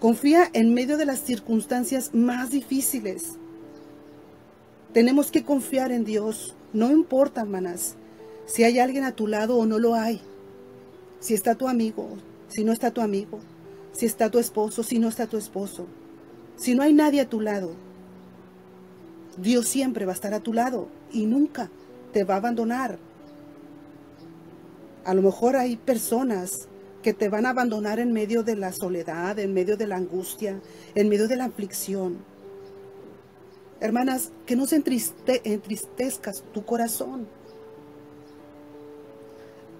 Confía 0.00 0.48
en 0.52 0.74
medio 0.74 0.96
de 0.96 1.06
las 1.06 1.20
circunstancias 1.20 2.14
más 2.14 2.50
difíciles. 2.50 3.36
Tenemos 4.92 5.30
que 5.30 5.44
confiar 5.44 5.92
en 5.92 6.04
Dios. 6.04 6.54
No 6.72 6.90
importa, 6.90 7.42
hermanas, 7.42 7.94
si 8.46 8.64
hay 8.64 8.78
alguien 8.78 9.04
a 9.04 9.12
tu 9.12 9.26
lado 9.26 9.56
o 9.56 9.66
no 9.66 9.78
lo 9.78 9.94
hay. 9.94 10.20
Si 11.20 11.34
está 11.34 11.54
tu 11.56 11.68
amigo, 11.68 12.16
si 12.48 12.64
no 12.64 12.72
está 12.72 12.90
tu 12.90 13.00
amigo 13.00 13.40
si 13.92 14.06
está 14.06 14.30
tu 14.30 14.38
esposo, 14.38 14.82
si 14.82 14.98
no 14.98 15.08
está 15.08 15.26
tu 15.26 15.36
esposo, 15.36 15.86
si 16.56 16.74
no 16.74 16.82
hay 16.82 16.92
nadie 16.92 17.20
a 17.20 17.28
tu 17.28 17.40
lado. 17.40 17.72
Dios 19.36 19.68
siempre 19.68 20.04
va 20.04 20.12
a 20.12 20.14
estar 20.14 20.34
a 20.34 20.40
tu 20.40 20.52
lado 20.52 20.88
y 21.12 21.26
nunca 21.26 21.70
te 22.12 22.24
va 22.24 22.34
a 22.34 22.38
abandonar. 22.38 22.98
A 25.04 25.14
lo 25.14 25.22
mejor 25.22 25.56
hay 25.56 25.76
personas 25.76 26.68
que 27.02 27.14
te 27.14 27.28
van 27.28 27.46
a 27.46 27.50
abandonar 27.50 28.00
en 28.00 28.12
medio 28.12 28.42
de 28.42 28.56
la 28.56 28.72
soledad, 28.72 29.38
en 29.38 29.54
medio 29.54 29.76
de 29.76 29.86
la 29.86 29.96
angustia, 29.96 30.60
en 30.94 31.08
medio 31.08 31.28
de 31.28 31.36
la 31.36 31.44
aflicción. 31.44 32.18
Hermanas, 33.80 34.32
que 34.44 34.56
no 34.56 34.66
se 34.66 34.82
entristezcas 35.44 36.42
tu 36.52 36.64
corazón. 36.64 37.28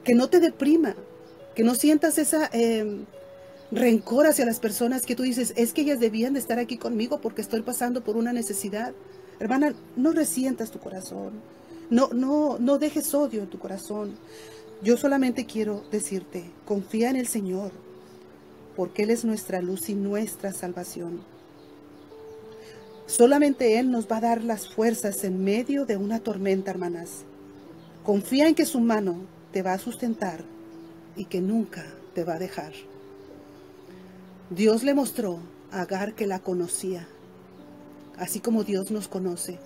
Que 0.05 0.15
no 0.15 0.29
te 0.29 0.39
deprima, 0.39 0.95
que 1.55 1.65
no 1.65 1.75
sientas 1.75 2.19
esa 2.19 2.49
eh, 2.53 3.05
rencor 3.71 4.27
hacia 4.27 4.47
las 4.47 4.61
personas 4.61 5.05
que 5.05 5.15
tú 5.15 5.23
dices, 5.23 5.53
es 5.57 5.73
que 5.73 5.83
ellas 5.83 6.01
debían 6.01 6.35
de 6.35 6.41
estar 6.41 6.59
aquí 6.59 6.79
conmigo 6.79 7.21
porque 7.21 7.43
estoy 7.43 7.63
pasando 7.63 8.03
por 8.03 8.17
una 8.17 8.33
necesidad. 8.33 8.93
Hermana, 9.41 9.75
no 9.97 10.13
resientas 10.13 10.71
tu 10.71 10.79
corazón. 10.79 11.33
No, 11.91 12.09
no, 12.13 12.59
no 12.59 12.79
dejes 12.79 13.15
odio 13.15 13.43
en 13.43 13.49
tu 13.49 13.59
corazón. 13.59 14.17
Yo 14.83 14.97
solamente 14.97 15.47
quiero 15.47 15.83
decirte, 15.91 16.51
confía 16.65 17.11
en 17.11 17.17
el 17.17 17.27
Señor, 17.27 17.73
porque 18.77 19.03
Él 19.03 19.11
es 19.11 19.25
nuestra 19.25 19.61
luz 19.61 19.89
y 19.89 19.95
nuestra 19.95 20.53
salvación. 20.53 21.21
Solamente 23.07 23.79
Él 23.79 23.91
nos 23.91 24.07
va 24.07 24.19
a 24.19 24.21
dar 24.21 24.45
las 24.45 24.69
fuerzas 24.69 25.25
en 25.25 25.43
medio 25.43 25.87
de 25.87 25.97
una 25.97 26.21
tormenta, 26.21 26.71
hermanas. 26.71 27.25
Confía 28.05 28.47
en 28.49 28.55
que 28.55 28.67
su 28.67 28.81
mano 28.81 29.17
te 29.51 29.63
va 29.63 29.73
a 29.73 29.79
sustentar 29.79 30.45
y 31.17 31.25
que 31.25 31.41
nunca 31.41 31.85
te 32.15 32.23
va 32.23 32.35
a 32.35 32.39
dejar. 32.39 32.73
Dios 34.51 34.83
le 34.83 34.95
mostró 34.95 35.41
a 35.71 35.83
Agar 35.83 36.15
que 36.15 36.27
la 36.27 36.39
conocía, 36.39 37.07
así 38.17 38.41
como 38.41 38.65
Dios 38.65 38.91
nos 38.91 39.07
conoce, 39.07 39.59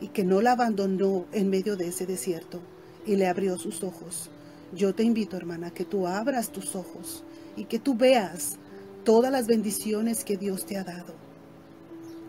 y 0.00 0.08
que 0.08 0.22
no 0.22 0.40
la 0.40 0.52
abandonó 0.52 1.24
en 1.32 1.50
medio 1.50 1.76
de 1.76 1.88
ese 1.88 2.06
desierto 2.06 2.60
y 3.04 3.16
le 3.16 3.26
abrió 3.26 3.58
sus 3.58 3.82
ojos. 3.82 4.30
Yo 4.72 4.94
te 4.94 5.02
invito, 5.02 5.36
hermana, 5.36 5.72
que 5.72 5.84
tú 5.84 6.06
abras 6.06 6.50
tus 6.50 6.76
ojos 6.76 7.24
y 7.56 7.64
que 7.64 7.80
tú 7.80 7.96
veas 7.96 8.56
todas 9.02 9.32
las 9.32 9.48
bendiciones 9.48 10.24
que 10.24 10.36
Dios 10.36 10.64
te 10.64 10.76
ha 10.76 10.84
dado, 10.84 11.14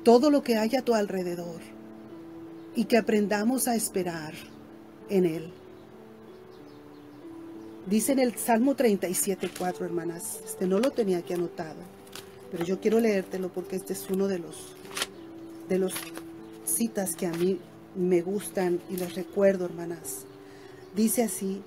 todo 0.04 0.32
lo 0.32 0.42
que 0.42 0.58
hay 0.58 0.76
a 0.76 0.82
tu 0.82 0.96
alrededor, 0.96 1.62
y 2.76 2.86
que 2.86 2.98
aprendamos 2.98 3.68
a 3.68 3.76
esperar 3.76 4.34
en 5.08 5.26
Él. 5.26 5.54
Dice 7.88 8.12
en 8.12 8.20
el 8.20 8.36
Salmo 8.38 8.76
37, 8.76 9.50
4, 9.58 9.86
hermanas. 9.86 10.40
Este 10.46 10.68
no 10.68 10.80
lo 10.80 10.92
tenía 10.92 11.18
aquí 11.18 11.34
anotado, 11.34 11.80
pero 12.52 12.64
yo 12.64 12.80
quiero 12.80 13.00
leértelo 13.00 13.50
porque 13.50 13.76
este 13.76 13.94
es 13.94 14.08
uno 14.10 14.28
de 14.28 14.38
los, 14.38 14.76
de 15.68 15.80
los 15.80 15.94
citas 16.64 17.16
que 17.16 17.26
a 17.26 17.32
mí 17.32 17.60
me 17.96 18.22
gustan 18.22 18.80
y 18.90 18.98
les 18.98 19.16
recuerdo, 19.16 19.66
hermanas. 19.66 20.26
Dice 20.96 21.24
así, 21.24 21.64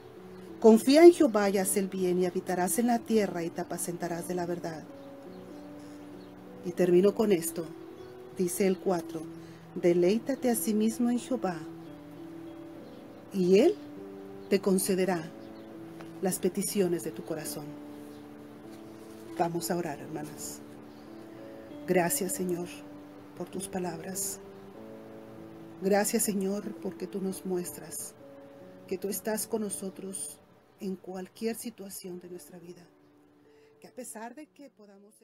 confía 0.61 1.05
en 1.05 1.13
Jehová 1.13 1.51
y 1.51 1.59
haz 1.59 1.77
el 1.77 1.89
bien 1.89 2.21
y 2.21 2.27
habitarás 2.27 2.79
en 2.79 2.87
la 2.87 3.01
tierra 3.01 3.43
y 3.43 3.51
te 3.51 3.63
apacentarás 3.63 4.29
de 4.29 4.37
la 4.37 4.47
verdad. 4.47 4.85
Y 6.65 6.71
termino 6.71 7.13
con 7.15 7.33
esto. 7.33 7.67
Dice 8.39 8.69
el 8.69 8.79
4, 8.79 9.21
deleítate 9.75 10.49
a 10.49 10.55
sí 10.55 10.75
mismo 10.75 11.11
en 11.11 11.19
Jehová 11.19 11.59
y 13.33 13.59
Él 13.59 13.75
te 14.49 14.61
concederá 14.61 15.29
las 16.25 16.39
peticiones 16.39 17.05
de 17.05 17.11
tu 17.11 17.23
corazón. 17.23 17.67
Vamos 19.39 19.71
a 19.71 19.77
orar, 19.77 20.01
hermanas. 20.01 20.59
Gracias, 21.87 22.33
Señor, 22.33 22.67
por 23.37 23.51
tus 23.51 23.69
palabras. 23.69 24.41
Gracias, 25.83 26.23
Señor, 26.23 26.77
porque 26.77 27.07
tú 27.07 27.21
nos 27.21 27.45
muestras 27.45 28.15
que 28.89 28.97
tú 28.97 29.11
estás 29.11 29.47
con 29.47 29.61
nosotros 29.61 30.41
en 30.81 30.97
cualquier 30.97 31.57
situación 31.57 32.21
de 32.21 32.31
nuestra 32.31 32.59
vida. 32.59 32.89
Que 33.79 33.89
a 33.89 33.93
pesar 33.93 34.35
de 34.35 34.47
que 34.47 34.71
podamos... 34.71 35.23